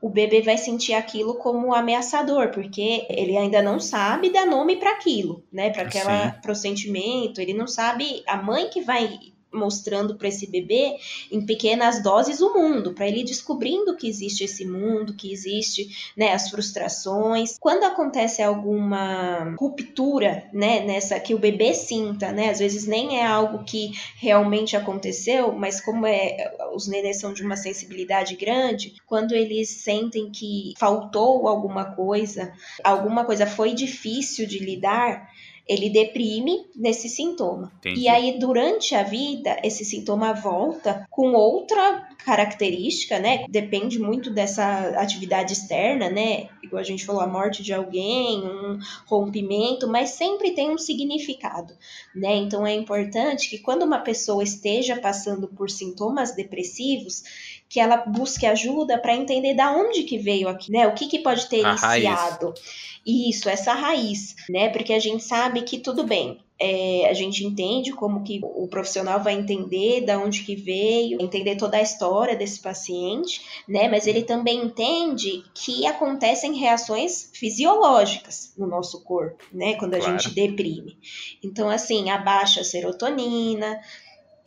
o 0.00 0.08
bebê 0.08 0.40
vai 0.40 0.56
sentir 0.56 0.94
aquilo 0.94 1.34
como 1.34 1.74
ameaçador, 1.74 2.50
porque 2.50 3.06
ele 3.08 3.36
ainda 3.36 3.60
não 3.60 3.78
sabe 3.78 4.30
dar 4.30 4.46
nome 4.46 4.76
para 4.76 4.92
aquilo, 4.92 5.44
né, 5.52 5.70
para 5.70 5.82
aquela 5.82 6.30
pro 6.42 6.54
sentimento, 6.54 7.40
ele 7.40 7.52
não 7.52 7.66
sabe 7.66 8.22
a 8.26 8.36
mãe 8.36 8.68
que 8.70 8.80
vai 8.80 9.18
mostrando 9.52 10.14
para 10.16 10.28
esse 10.28 10.46
bebê 10.46 10.96
em 11.30 11.44
pequenas 11.44 12.02
doses 12.02 12.40
o 12.40 12.54
mundo, 12.54 12.92
para 12.92 13.06
ele 13.06 13.24
descobrindo 13.24 13.96
que 13.96 14.08
existe 14.08 14.44
esse 14.44 14.64
mundo, 14.64 15.14
que 15.14 15.32
existe, 15.32 16.12
né, 16.16 16.32
as 16.32 16.50
frustrações. 16.50 17.56
Quando 17.58 17.84
acontece 17.84 18.42
alguma 18.42 19.54
ruptura, 19.58 20.44
né, 20.52 20.80
nessa 20.80 21.18
que 21.18 21.34
o 21.34 21.38
bebê 21.38 21.74
sinta, 21.74 22.32
né, 22.32 22.50
às 22.50 22.58
vezes 22.58 22.86
nem 22.86 23.18
é 23.18 23.26
algo 23.26 23.64
que 23.64 23.92
realmente 24.16 24.76
aconteceu, 24.76 25.52
mas 25.52 25.80
como 25.80 26.06
é 26.06 26.54
os 26.72 26.86
nenês 26.86 27.18
são 27.18 27.32
de 27.32 27.42
uma 27.42 27.56
sensibilidade 27.56 28.36
grande, 28.36 28.94
quando 29.06 29.34
eles 29.34 29.68
sentem 29.68 30.30
que 30.30 30.74
faltou 30.78 31.48
alguma 31.48 31.84
coisa, 31.84 32.52
alguma 32.82 33.24
coisa 33.24 33.46
foi 33.46 33.74
difícil 33.74 34.46
de 34.46 34.58
lidar, 34.58 35.28
ele 35.70 35.88
deprime 35.88 36.66
nesse 36.74 37.08
sintoma. 37.08 37.70
Entendi. 37.78 38.00
E 38.00 38.08
aí, 38.08 38.36
durante 38.40 38.92
a 38.92 39.04
vida, 39.04 39.56
esse 39.62 39.84
sintoma 39.84 40.32
volta 40.32 41.06
com 41.08 41.32
outra 41.32 42.08
característica, 42.24 43.20
né? 43.20 43.46
Depende 43.48 44.00
muito 44.00 44.30
dessa 44.30 44.88
atividade 45.00 45.52
externa, 45.52 46.10
né? 46.10 46.48
Igual 46.60 46.80
a 46.80 46.84
gente 46.84 47.06
falou, 47.06 47.22
a 47.22 47.26
morte 47.26 47.62
de 47.62 47.72
alguém, 47.72 48.42
um 48.42 48.80
rompimento, 49.06 49.86
mas 49.86 50.10
sempre 50.10 50.50
tem 50.50 50.70
um 50.70 50.78
significado, 50.78 51.72
né? 52.12 52.34
Então 52.34 52.66
é 52.66 52.74
importante 52.74 53.48
que 53.48 53.58
quando 53.58 53.84
uma 53.84 54.00
pessoa 54.00 54.42
esteja 54.42 54.96
passando 55.00 55.46
por 55.46 55.70
sintomas 55.70 56.34
depressivos, 56.34 57.22
que 57.70 57.78
ela 57.78 57.98
busque 57.98 58.44
ajuda 58.44 58.98
para 58.98 59.14
entender 59.14 59.54
da 59.54 59.70
onde 59.70 60.02
que 60.02 60.18
veio 60.18 60.48
aqui, 60.48 60.72
né? 60.72 60.88
O 60.88 60.94
que, 60.94 61.06
que 61.06 61.20
pode 61.20 61.46
ter 61.48 61.64
a 61.64 61.70
iniciado. 61.70 62.46
Raiz. 62.46 62.90
Isso, 63.06 63.48
essa 63.48 63.72
raiz, 63.72 64.34
né? 64.50 64.68
Porque 64.70 64.92
a 64.92 64.98
gente 64.98 65.22
sabe 65.22 65.62
que 65.62 65.78
tudo 65.78 66.04
bem, 66.04 66.40
é, 66.58 67.08
a 67.08 67.14
gente 67.14 67.44
entende 67.44 67.92
como 67.92 68.24
que 68.24 68.40
o 68.42 68.66
profissional 68.68 69.22
vai 69.22 69.34
entender 69.34 70.02
da 70.02 70.18
onde 70.18 70.42
que 70.42 70.56
veio, 70.56 71.22
entender 71.22 71.56
toda 71.56 71.76
a 71.76 71.82
história 71.82 72.36
desse 72.36 72.60
paciente, 72.60 73.40
né? 73.68 73.88
Mas 73.88 74.06
ele 74.08 74.24
também 74.24 74.64
entende 74.64 75.44
que 75.54 75.86
acontecem 75.86 76.54
reações 76.56 77.30
fisiológicas 77.32 78.52
no 78.58 78.66
nosso 78.66 79.02
corpo, 79.04 79.42
né? 79.52 79.74
Quando 79.74 79.94
a 79.94 79.98
claro. 79.98 80.18
gente 80.18 80.34
deprime. 80.34 80.98
Então, 81.42 81.70
assim, 81.70 82.10
abaixa 82.10 82.62
a 82.62 82.64
serotonina, 82.64 83.80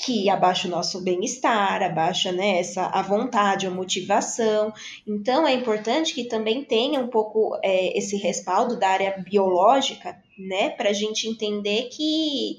que 0.03 0.29
abaixa 0.29 0.67
o 0.67 0.71
nosso 0.71 1.01
bem-estar, 1.01 1.81
abaixa 1.81 2.31
né, 2.31 2.59
essa, 2.59 2.87
a 2.87 3.01
vontade, 3.01 3.65
a 3.65 3.71
motivação. 3.71 4.73
Então, 5.07 5.47
é 5.47 5.53
importante 5.53 6.13
que 6.13 6.25
também 6.25 6.63
tenha 6.63 6.99
um 6.99 7.07
pouco 7.07 7.57
é, 7.63 7.97
esse 7.97 8.17
respaldo 8.17 8.77
da 8.77 8.89
área 8.89 9.17
biológica, 9.17 10.17
né, 10.37 10.69
para 10.71 10.89
a 10.89 10.93
gente 10.93 11.27
entender 11.27 11.89
que 11.91 12.57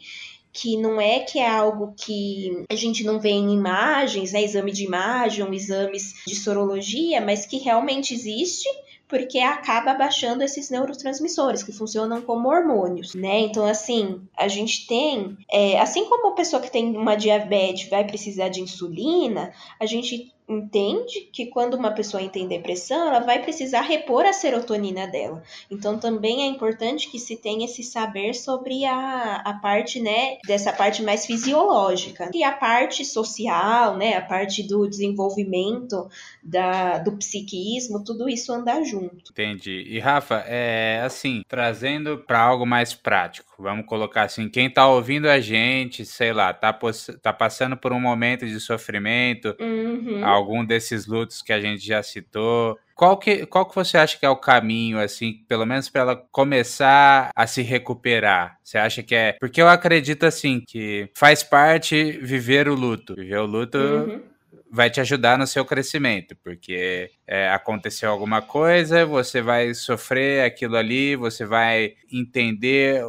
que 0.56 0.76
não 0.76 1.00
é 1.00 1.18
que 1.18 1.40
é 1.40 1.50
algo 1.50 1.92
que 1.96 2.64
a 2.70 2.76
gente 2.76 3.02
não 3.02 3.18
vê 3.18 3.30
em 3.30 3.52
imagens, 3.52 4.30
né, 4.30 4.40
exame 4.40 4.70
de 4.70 4.84
imagem, 4.84 5.52
exames 5.52 6.12
de 6.24 6.36
sorologia, 6.36 7.20
mas 7.20 7.44
que 7.44 7.58
realmente 7.58 8.14
existe 8.14 8.68
porque 9.14 9.38
acaba 9.38 9.94
baixando 9.94 10.42
esses 10.42 10.70
neurotransmissores 10.70 11.62
que 11.62 11.70
funcionam 11.70 12.20
como 12.20 12.48
hormônios, 12.48 13.14
né? 13.14 13.42
Então, 13.42 13.64
assim, 13.64 14.20
a 14.36 14.48
gente 14.48 14.88
tem, 14.88 15.38
é, 15.48 15.78
assim 15.78 16.04
como 16.06 16.30
a 16.30 16.34
pessoa 16.34 16.60
que 16.60 16.68
tem 16.68 16.96
uma 16.96 17.14
diabetes 17.14 17.88
vai 17.88 18.04
precisar 18.04 18.48
de 18.48 18.60
insulina, 18.60 19.52
a 19.78 19.86
gente 19.86 20.34
entende 20.48 21.28
que 21.32 21.46
quando 21.46 21.74
uma 21.74 21.90
pessoa 21.90 22.26
tem 22.28 22.46
depressão, 22.46 23.08
ela 23.08 23.20
vai 23.20 23.42
precisar 23.42 23.80
repor 23.80 24.24
a 24.26 24.32
serotonina 24.32 25.06
dela. 25.06 25.42
Então 25.70 25.98
também 25.98 26.42
é 26.42 26.46
importante 26.46 27.10
que 27.10 27.18
se 27.18 27.36
tenha 27.36 27.64
esse 27.64 27.82
saber 27.82 28.34
sobre 28.34 28.84
a, 28.84 29.36
a 29.36 29.54
parte, 29.54 30.00
né, 30.00 30.38
dessa 30.46 30.72
parte 30.72 31.02
mais 31.02 31.24
fisiológica. 31.24 32.30
E 32.34 32.44
a 32.44 32.52
parte 32.52 33.04
social, 33.04 33.96
né, 33.96 34.16
a 34.16 34.20
parte 34.20 34.62
do 34.62 34.86
desenvolvimento 34.88 36.08
da, 36.42 36.98
do 36.98 37.16
psiquismo, 37.16 38.04
tudo 38.04 38.28
isso 38.28 38.52
andar 38.52 38.82
junto. 38.84 39.30
Entendi. 39.30 39.84
E 39.88 39.98
Rafa, 39.98 40.44
é 40.46 41.00
assim, 41.04 41.42
trazendo 41.48 42.18
para 42.18 42.40
algo 42.40 42.66
mais 42.66 42.92
prático, 42.92 43.54
vamos 43.58 43.86
colocar 43.86 44.24
assim, 44.24 44.48
quem 44.48 44.68
tá 44.68 44.86
ouvindo 44.86 45.28
a 45.28 45.40
gente, 45.40 46.04
sei 46.04 46.32
lá, 46.32 46.52
tá, 46.52 46.76
tá 47.22 47.32
passando 47.32 47.76
por 47.76 47.92
um 47.92 48.00
momento 48.00 48.46
de 48.46 48.60
sofrimento, 48.60 49.56
uhum 49.58 50.33
algum 50.34 50.64
desses 50.64 51.06
lutos 51.06 51.42
que 51.42 51.52
a 51.52 51.60
gente 51.60 51.84
já 51.84 52.02
citou. 52.02 52.78
Qual 52.94 53.16
que, 53.16 53.44
qual 53.46 53.66
que 53.66 53.74
você 53.74 53.98
acha 53.98 54.18
que 54.18 54.24
é 54.24 54.30
o 54.30 54.36
caminho, 54.36 55.00
assim, 55.00 55.44
pelo 55.48 55.66
menos 55.66 55.88
para 55.88 56.02
ela 56.02 56.16
começar 56.30 57.30
a 57.34 57.46
se 57.46 57.62
recuperar? 57.62 58.58
Você 58.62 58.78
acha 58.78 59.02
que 59.02 59.14
é. 59.14 59.36
Porque 59.40 59.60
eu 59.60 59.68
acredito, 59.68 60.24
assim, 60.24 60.62
que 60.66 61.10
faz 61.14 61.42
parte 61.42 62.12
viver 62.12 62.68
o 62.68 62.74
luto. 62.74 63.14
Viver 63.14 63.38
o 63.38 63.46
luto. 63.46 63.78
Uhum. 63.78 64.22
Vai 64.70 64.90
te 64.90 65.00
ajudar 65.00 65.38
no 65.38 65.46
seu 65.46 65.64
crescimento, 65.64 66.36
porque 66.42 67.10
é, 67.26 67.48
aconteceu 67.48 68.10
alguma 68.10 68.42
coisa, 68.42 69.06
você 69.06 69.40
vai 69.40 69.72
sofrer 69.72 70.44
aquilo 70.44 70.76
ali, 70.76 71.14
você 71.14 71.46
vai 71.46 71.94
entender 72.12 73.00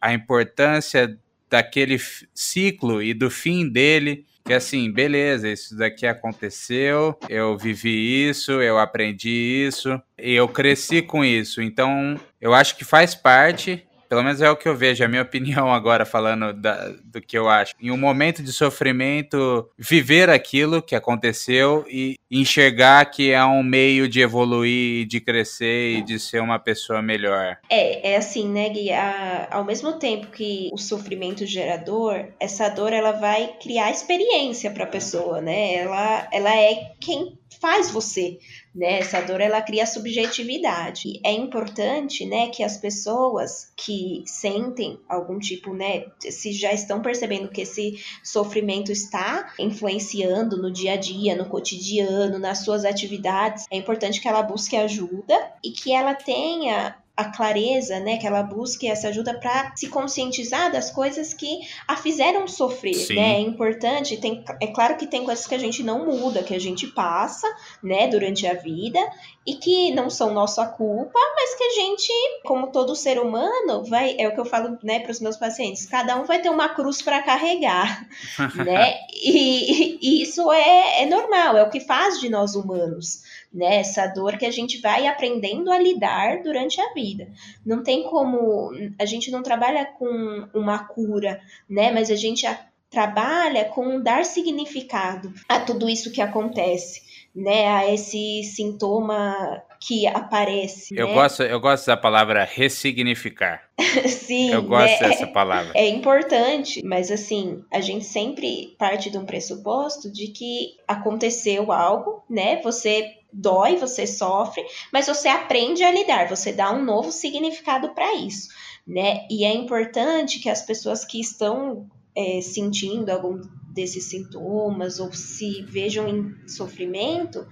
a 0.00 0.12
importância 0.12 1.18
daquele 1.50 1.98
ciclo 2.32 3.02
e 3.02 3.12
do 3.14 3.30
fim 3.30 3.68
dele 3.68 4.26
que 4.48 4.54
assim, 4.54 4.90
beleza, 4.90 5.46
isso 5.46 5.76
daqui 5.76 6.06
aconteceu, 6.06 7.14
eu 7.28 7.58
vivi 7.58 8.26
isso, 8.30 8.52
eu 8.62 8.78
aprendi 8.78 9.28
isso, 9.28 10.00
e 10.18 10.32
eu 10.32 10.48
cresci 10.48 11.02
com 11.02 11.22
isso. 11.22 11.60
Então, 11.60 12.18
eu 12.40 12.54
acho 12.54 12.74
que 12.74 12.82
faz 12.82 13.14
parte 13.14 13.86
pelo 14.08 14.22
menos 14.22 14.40
é 14.40 14.50
o 14.50 14.56
que 14.56 14.68
eu 14.68 14.76
vejo, 14.76 15.02
é 15.02 15.06
a 15.06 15.08
minha 15.08 15.22
opinião 15.28 15.72
agora, 15.72 16.04
falando 16.04 16.52
da, 16.52 16.88
do 17.04 17.20
que 17.20 17.36
eu 17.36 17.48
acho. 17.48 17.74
Em 17.80 17.90
um 17.90 17.96
momento 17.96 18.42
de 18.42 18.52
sofrimento, 18.52 19.68
viver 19.78 20.30
aquilo 20.30 20.82
que 20.82 20.94
aconteceu 20.94 21.84
e 21.88 22.16
enxergar 22.30 23.04
que 23.06 23.30
é 23.30 23.44
um 23.44 23.62
meio 23.62 24.08
de 24.08 24.20
evoluir, 24.20 25.06
de 25.06 25.20
crescer 25.20 25.98
e 25.98 26.02
de 26.02 26.18
ser 26.18 26.40
uma 26.40 26.58
pessoa 26.58 27.00
melhor. 27.00 27.56
É, 27.70 28.12
é 28.12 28.16
assim, 28.16 28.48
né, 28.48 28.68
Gui? 28.68 28.92
A, 28.92 29.48
ao 29.50 29.64
mesmo 29.64 29.94
tempo 29.94 30.28
que 30.28 30.70
o 30.72 30.78
sofrimento 30.78 31.46
gerador, 31.46 32.26
essa 32.38 32.68
dor 32.68 32.92
ela 32.92 33.12
vai 33.12 33.54
criar 33.60 33.90
experiência 33.90 34.70
para 34.70 34.84
a 34.84 34.88
pessoa, 34.88 35.40
né? 35.40 35.74
Ela, 35.74 36.28
ela 36.32 36.54
é 36.54 36.92
quem 37.00 37.38
faz 37.60 37.90
você, 37.90 38.38
né? 38.78 39.00
Essa 39.00 39.20
dor 39.20 39.40
ela 39.40 39.60
cria 39.60 39.84
subjetividade. 39.84 41.08
E 41.08 41.20
é 41.24 41.32
importante, 41.32 42.24
né, 42.24 42.48
que 42.48 42.62
as 42.62 42.76
pessoas 42.76 43.72
que 43.76 44.22
sentem 44.24 45.00
algum 45.08 45.38
tipo, 45.38 45.74
né, 45.74 46.04
se 46.20 46.52
já 46.52 46.72
estão 46.72 47.02
percebendo 47.02 47.48
que 47.48 47.62
esse 47.62 48.02
sofrimento 48.22 48.92
está 48.92 49.52
influenciando 49.58 50.56
no 50.56 50.72
dia 50.72 50.92
a 50.92 50.96
dia, 50.96 51.34
no 51.34 51.46
cotidiano, 51.46 52.38
nas 52.38 52.64
suas 52.64 52.84
atividades, 52.84 53.66
é 53.70 53.76
importante 53.76 54.20
que 54.20 54.28
ela 54.28 54.42
busque 54.42 54.76
ajuda 54.76 55.34
e 55.62 55.70
que 55.72 55.92
ela 55.92 56.14
tenha 56.14 56.96
a 57.18 57.24
clareza, 57.24 57.98
né, 57.98 58.16
que 58.16 58.24
ela 58.28 58.44
busque 58.44 58.86
essa 58.86 59.08
ajuda 59.08 59.34
para 59.34 59.72
se 59.74 59.88
conscientizar 59.88 60.70
das 60.70 60.88
coisas 60.88 61.34
que 61.34 61.58
a 61.88 61.96
fizeram 61.96 62.46
sofrer, 62.46 62.94
Sim. 62.94 63.16
né? 63.16 63.38
É 63.38 63.40
importante, 63.40 64.16
tem, 64.18 64.44
é 64.60 64.68
claro 64.68 64.96
que 64.96 65.04
tem 65.04 65.24
coisas 65.24 65.44
que 65.44 65.54
a 65.56 65.58
gente 65.58 65.82
não 65.82 66.06
muda, 66.06 66.44
que 66.44 66.54
a 66.54 66.60
gente 66.60 66.86
passa, 66.86 67.52
né, 67.82 68.06
durante 68.06 68.46
a 68.46 68.54
vida 68.54 69.00
e 69.44 69.56
que 69.56 69.92
não 69.92 70.08
são 70.08 70.32
nossa 70.32 70.64
culpa, 70.64 71.18
mas 71.34 71.56
que 71.56 71.64
a 71.64 71.70
gente, 71.70 72.12
como 72.44 72.68
todo 72.68 72.94
ser 72.94 73.18
humano, 73.18 73.84
vai, 73.84 74.14
é 74.16 74.28
o 74.28 74.32
que 74.32 74.38
eu 74.38 74.44
falo, 74.44 74.78
né, 74.80 75.00
para 75.00 75.10
os 75.10 75.18
meus 75.18 75.36
pacientes, 75.36 75.86
cada 75.86 76.16
um 76.20 76.24
vai 76.24 76.40
ter 76.40 76.50
uma 76.50 76.68
cruz 76.68 77.02
para 77.02 77.20
carregar, 77.20 78.06
né? 78.64 78.94
E, 79.12 79.98
e, 80.00 80.22
isso 80.22 80.52
é, 80.52 81.02
é 81.02 81.06
normal, 81.06 81.56
é 81.56 81.64
o 81.64 81.70
que 81.70 81.80
faz 81.80 82.20
de 82.20 82.28
nós 82.28 82.54
humanos 82.54 83.24
né? 83.52 83.76
Essa 83.76 84.06
dor 84.06 84.36
que 84.36 84.46
a 84.46 84.50
gente 84.50 84.80
vai 84.80 85.06
aprendendo 85.06 85.70
a 85.70 85.78
lidar 85.78 86.42
durante 86.42 86.80
a 86.80 86.92
vida. 86.92 87.28
Não 87.64 87.82
tem 87.82 88.04
como. 88.04 88.70
A 88.98 89.04
gente 89.04 89.30
não 89.30 89.42
trabalha 89.42 89.86
com 89.86 90.48
uma 90.54 90.78
cura, 90.78 91.40
né? 91.68 91.90
Mas 91.90 92.10
a 92.10 92.16
gente 92.16 92.46
trabalha 92.90 93.66
com 93.66 94.00
dar 94.00 94.24
significado 94.24 95.32
a 95.48 95.60
tudo 95.60 95.88
isso 95.88 96.10
que 96.10 96.22
acontece, 96.22 97.02
né? 97.34 97.68
A 97.68 97.92
esse 97.92 98.42
sintoma 98.44 99.62
que 99.80 100.06
aparece. 100.06 100.94
Eu 100.96 101.08
né? 101.08 101.14
gosto, 101.14 101.42
eu 101.42 101.60
gosto 101.60 101.86
da 101.86 101.96
palavra 101.96 102.44
ressignificar. 102.44 103.62
Sim, 104.06 104.50
eu 104.50 104.62
gosto 104.62 105.02
né? 105.02 105.08
dessa 105.08 105.26
palavra. 105.26 105.72
É 105.74 105.88
importante, 105.88 106.82
mas 106.84 107.10
assim, 107.10 107.62
a 107.72 107.80
gente 107.80 108.04
sempre 108.04 108.74
parte 108.78 109.10
de 109.10 109.18
um 109.18 109.24
pressuposto 109.24 110.10
de 110.10 110.28
que 110.28 110.76
aconteceu 110.86 111.70
algo, 111.70 112.24
né? 112.28 112.60
Você 112.62 113.14
dói, 113.32 113.76
você 113.76 114.06
sofre, 114.06 114.64
mas 114.92 115.06
você 115.06 115.28
aprende 115.28 115.84
a 115.84 115.90
lidar, 115.90 116.28
você 116.28 116.52
dá 116.52 116.72
um 116.72 116.82
novo 116.82 117.12
significado 117.12 117.90
para 117.90 118.14
isso, 118.14 118.48
né? 118.86 119.26
E 119.30 119.44
é 119.44 119.52
importante 119.52 120.40
que 120.40 120.48
as 120.48 120.62
pessoas 120.62 121.04
que 121.04 121.20
estão 121.20 121.86
é, 122.16 122.40
sentindo 122.40 123.10
algum 123.10 123.40
desses 123.78 124.04
sintomas 124.04 124.98
ou 124.98 125.12
se 125.12 125.62
vejam 125.62 126.08
em 126.08 126.34
sofrimento, 126.48 127.46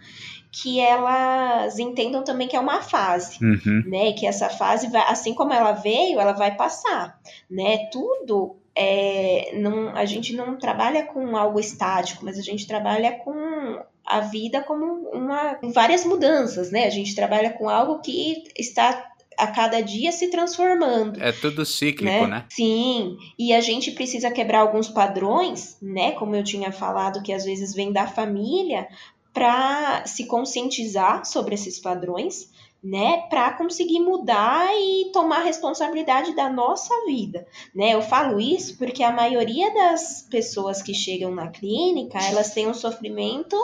que 0.50 0.80
elas 0.80 1.78
entendam 1.78 2.24
também 2.24 2.48
que 2.48 2.56
é 2.56 2.60
uma 2.60 2.82
fase, 2.82 3.38
uhum. 3.42 3.82
né? 3.86 4.12
Que 4.12 4.26
essa 4.26 4.48
fase 4.48 4.88
vai, 4.88 5.02
assim 5.08 5.34
como 5.34 5.52
ela 5.52 5.72
veio, 5.72 6.18
ela 6.18 6.32
vai 6.32 6.56
passar, 6.56 7.20
né? 7.48 7.88
Tudo 7.92 8.56
é, 8.74 9.52
não, 9.54 9.94
a 9.94 10.04
gente 10.04 10.34
não 10.34 10.58
trabalha 10.58 11.04
com 11.04 11.36
algo 11.36 11.60
estático, 11.60 12.24
mas 12.24 12.38
a 12.38 12.42
gente 12.42 12.66
trabalha 12.66 13.12
com 13.12 13.80
a 14.04 14.20
vida 14.20 14.62
como 14.62 15.08
uma 15.10 15.58
várias 15.74 16.04
mudanças, 16.04 16.70
né? 16.70 16.86
A 16.86 16.90
gente 16.90 17.14
trabalha 17.14 17.50
com 17.50 17.68
algo 17.68 18.00
que 18.00 18.44
está 18.56 19.12
a 19.38 19.46
cada 19.48 19.80
dia 19.80 20.12
se 20.12 20.28
transformando. 20.28 21.22
É 21.22 21.32
tudo 21.32 21.64
cíclico, 21.64 22.04
né? 22.04 22.26
né? 22.26 22.44
Sim, 22.50 23.16
e 23.38 23.52
a 23.52 23.60
gente 23.60 23.90
precisa 23.92 24.30
quebrar 24.30 24.60
alguns 24.60 24.88
padrões, 24.88 25.76
né? 25.80 26.12
Como 26.12 26.34
eu 26.34 26.44
tinha 26.44 26.72
falado, 26.72 27.22
que 27.22 27.32
às 27.32 27.44
vezes 27.44 27.74
vem 27.74 27.92
da 27.92 28.06
família, 28.06 28.88
para 29.36 30.06
se 30.06 30.24
conscientizar 30.24 31.26
sobre 31.26 31.54
esses 31.54 31.78
padrões, 31.78 32.50
né, 32.82 33.26
para 33.28 33.52
conseguir 33.52 34.00
mudar 34.00 34.66
e 34.74 35.10
tomar 35.12 35.40
responsabilidade 35.40 36.34
da 36.34 36.48
nossa 36.48 36.94
vida, 37.04 37.46
né? 37.74 37.94
Eu 37.94 38.00
falo 38.00 38.40
isso 38.40 38.78
porque 38.78 39.02
a 39.02 39.12
maioria 39.12 39.74
das 39.74 40.26
pessoas 40.30 40.80
que 40.80 40.94
chegam 40.94 41.34
na 41.34 41.48
clínica, 41.48 42.18
elas 42.18 42.54
têm 42.54 42.66
um 42.66 42.72
sofrimento 42.72 43.56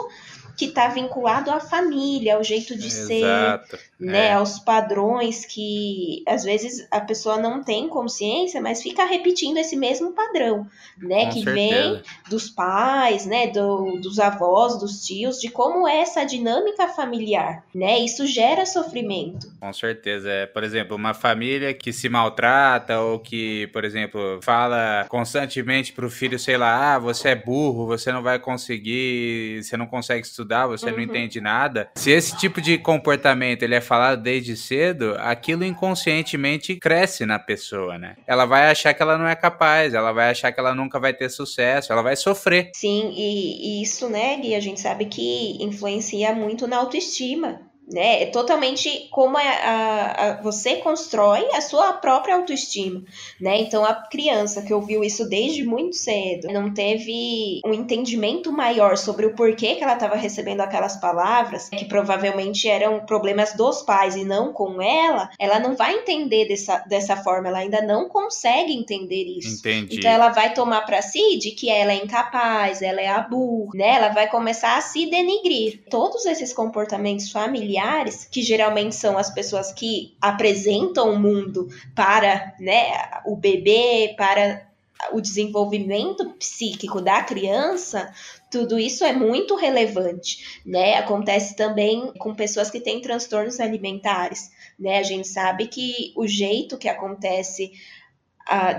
que 0.55 0.65
está 0.65 0.87
vinculado 0.87 1.51
à 1.51 1.59
família, 1.59 2.35
ao 2.35 2.43
jeito 2.43 2.77
de 2.77 2.87
Exato. 2.87 3.77
ser, 3.77 3.79
né, 3.99 4.27
é. 4.27 4.33
aos 4.33 4.59
padrões 4.59 5.45
que 5.45 6.23
às 6.27 6.43
vezes 6.43 6.87
a 6.91 7.01
pessoa 7.01 7.37
não 7.37 7.63
tem 7.63 7.87
consciência, 7.87 8.61
mas 8.61 8.81
fica 8.81 9.03
repetindo 9.05 9.57
esse 9.57 9.75
mesmo 9.75 10.11
padrão, 10.11 10.67
né, 10.97 11.25
Com 11.25 11.31
que 11.31 11.43
certeza. 11.43 11.55
vem 11.55 12.01
dos 12.29 12.49
pais, 12.49 13.25
né, 13.25 13.47
do, 13.47 13.97
dos 13.99 14.19
avós, 14.19 14.77
dos 14.79 15.05
tios, 15.05 15.39
de 15.39 15.49
como 15.49 15.87
é 15.87 16.01
essa 16.01 16.23
dinâmica 16.23 16.87
familiar, 16.87 17.63
né? 17.73 17.99
Isso 17.99 18.25
gera 18.27 18.65
sofrimento. 18.65 19.51
Com 19.59 19.73
certeza, 19.73 20.29
é, 20.29 20.45
por 20.45 20.63
exemplo, 20.63 20.95
uma 20.95 21.13
família 21.13 21.73
que 21.73 21.91
se 21.91 22.09
maltrata 22.09 22.99
ou 22.99 23.19
que, 23.19 23.67
por 23.67 23.83
exemplo, 23.83 24.39
fala 24.41 25.05
constantemente 25.09 25.93
pro 25.93 26.09
filho, 26.09 26.37
sei 26.37 26.57
lá, 26.57 26.95
ah, 26.95 26.99
você 26.99 27.29
é 27.29 27.35
burro, 27.35 27.87
você 27.87 28.11
não 28.11 28.21
vai 28.21 28.37
conseguir, 28.37 29.63
você 29.63 29.75
não 29.75 29.87
consegue 29.87 30.25
estudar 30.25 30.42
estudar, 30.43 30.67
você 30.67 30.87
uhum. 30.87 30.97
não 30.97 30.99
entende 31.01 31.41
nada. 31.41 31.89
Se 31.95 32.11
esse 32.11 32.37
tipo 32.37 32.61
de 32.61 32.77
comportamento 32.77 33.63
ele 33.63 33.75
é 33.75 33.81
falado 33.81 34.21
desde 34.21 34.55
cedo, 34.55 35.15
aquilo 35.19 35.63
inconscientemente 35.63 36.75
cresce 36.75 37.25
na 37.25 37.39
pessoa, 37.39 37.97
né? 37.97 38.15
Ela 38.27 38.45
vai 38.45 38.69
achar 38.69 38.93
que 38.93 39.01
ela 39.01 39.17
não 39.17 39.27
é 39.27 39.35
capaz, 39.35 39.93
ela 39.93 40.11
vai 40.11 40.29
achar 40.29 40.51
que 40.51 40.59
ela 40.59 40.75
nunca 40.75 40.99
vai 40.99 41.13
ter 41.13 41.29
sucesso, 41.29 41.91
ela 41.91 42.01
vai 42.01 42.15
sofrer. 42.15 42.71
Sim, 42.75 43.11
e, 43.15 43.79
e 43.79 43.81
isso, 43.81 44.09
né, 44.09 44.37
Gui, 44.37 44.53
a 44.53 44.59
gente 44.59 44.79
sabe 44.79 45.05
que 45.05 45.57
influencia 45.63 46.33
muito 46.33 46.67
na 46.67 46.77
autoestima 46.77 47.72
né? 47.91 48.23
É 48.23 48.25
totalmente 48.27 49.07
como 49.11 49.37
a, 49.37 49.41
a, 49.41 50.11
a, 50.11 50.41
você 50.41 50.77
constrói 50.77 51.45
a 51.53 51.61
sua 51.61 51.93
própria 51.93 52.35
autoestima, 52.35 53.03
né? 53.39 53.59
Então 53.59 53.83
a 53.83 53.93
criança 53.93 54.61
que 54.61 54.73
ouviu 54.73 55.03
isso 55.03 55.27
desde 55.27 55.63
muito 55.63 55.95
cedo 55.95 56.47
não 56.51 56.73
teve 56.73 57.61
um 57.65 57.73
entendimento 57.73 58.51
maior 58.51 58.97
sobre 58.97 59.25
o 59.25 59.35
porquê 59.35 59.75
que 59.75 59.83
ela 59.83 59.93
estava 59.93 60.15
recebendo 60.15 60.61
aquelas 60.61 60.97
palavras, 60.97 61.69
que 61.69 61.85
provavelmente 61.85 62.67
eram 62.67 63.05
problemas 63.05 63.53
dos 63.53 63.81
pais 63.81 64.15
e 64.15 64.23
não 64.23 64.53
com 64.53 64.81
ela, 64.81 65.29
ela 65.37 65.59
não 65.59 65.75
vai 65.75 65.95
entender 65.95 66.47
dessa, 66.47 66.79
dessa 66.87 67.17
forma, 67.17 67.49
ela 67.49 67.59
ainda 67.59 67.81
não 67.81 68.07
consegue 68.07 68.73
entender 68.73 69.23
isso. 69.37 69.59
Entendi. 69.59 69.97
Então 69.97 70.09
ela 70.09 70.29
vai 70.29 70.53
tomar 70.53 70.81
para 70.81 71.01
si 71.01 71.37
de 71.37 71.51
que 71.51 71.69
ela 71.69 71.91
é 71.91 71.95
incapaz, 71.95 72.81
ela 72.81 73.01
é 73.01 73.07
a 73.07 73.19
burra, 73.19 73.71
né? 73.75 73.95
Ela 73.95 74.09
vai 74.09 74.29
começar 74.29 74.77
a 74.77 74.81
se 74.81 75.05
denigrir. 75.09 75.83
Todos 75.89 76.25
esses 76.25 76.53
comportamentos 76.53 77.31
familiares 77.31 77.72
familiares, 77.73 78.25
que 78.25 78.41
geralmente 78.41 78.95
são 78.95 79.17
as 79.17 79.33
pessoas 79.33 79.71
que 79.71 80.15
apresentam 80.21 81.11
o 81.11 81.19
mundo 81.19 81.67
para 81.95 82.53
né, 82.59 82.91
o 83.25 83.35
bebê, 83.35 84.13
para 84.17 84.67
o 85.11 85.19
desenvolvimento 85.19 86.29
psíquico 86.35 87.01
da 87.01 87.21
criança, 87.23 88.13
tudo 88.49 88.79
isso 88.79 89.03
é 89.03 89.11
muito 89.11 89.55
relevante, 89.55 90.61
né? 90.65 90.95
Acontece 90.95 91.55
também 91.57 92.13
com 92.19 92.33
pessoas 92.33 92.69
que 92.69 92.79
têm 92.79 93.01
transtornos 93.01 93.59
alimentares, 93.59 94.51
né? 94.79 94.99
A 94.99 95.03
gente 95.03 95.27
sabe 95.27 95.67
que 95.67 96.13
o 96.15 96.25
jeito 96.25 96.77
que 96.77 96.87
acontece 96.87 97.73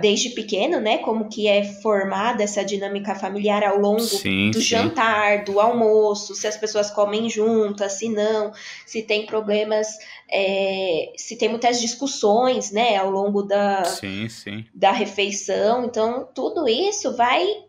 desde 0.00 0.30
pequeno, 0.30 0.78
né? 0.78 0.98
Como 0.98 1.28
que 1.28 1.48
é 1.48 1.64
formada 1.64 2.42
essa 2.42 2.64
dinâmica 2.64 3.14
familiar 3.14 3.64
ao 3.64 3.78
longo 3.78 4.00
sim, 4.00 4.50
do 4.50 4.60
sim. 4.60 4.66
jantar, 4.66 5.44
do 5.44 5.58
almoço, 5.58 6.34
se 6.34 6.46
as 6.46 6.56
pessoas 6.56 6.90
comem 6.90 7.30
juntas, 7.30 7.92
se 7.92 8.08
não, 8.08 8.52
se 8.86 9.02
tem 9.02 9.24
problemas, 9.24 9.88
é, 10.30 11.12
se 11.16 11.36
tem 11.36 11.48
muitas 11.48 11.80
discussões, 11.80 12.70
né? 12.70 12.96
Ao 12.96 13.10
longo 13.10 13.42
da, 13.42 13.84
sim, 13.84 14.28
da 14.74 14.92
refeição. 14.92 15.84
Então, 15.84 16.28
tudo 16.34 16.68
isso 16.68 17.16
vai 17.16 17.63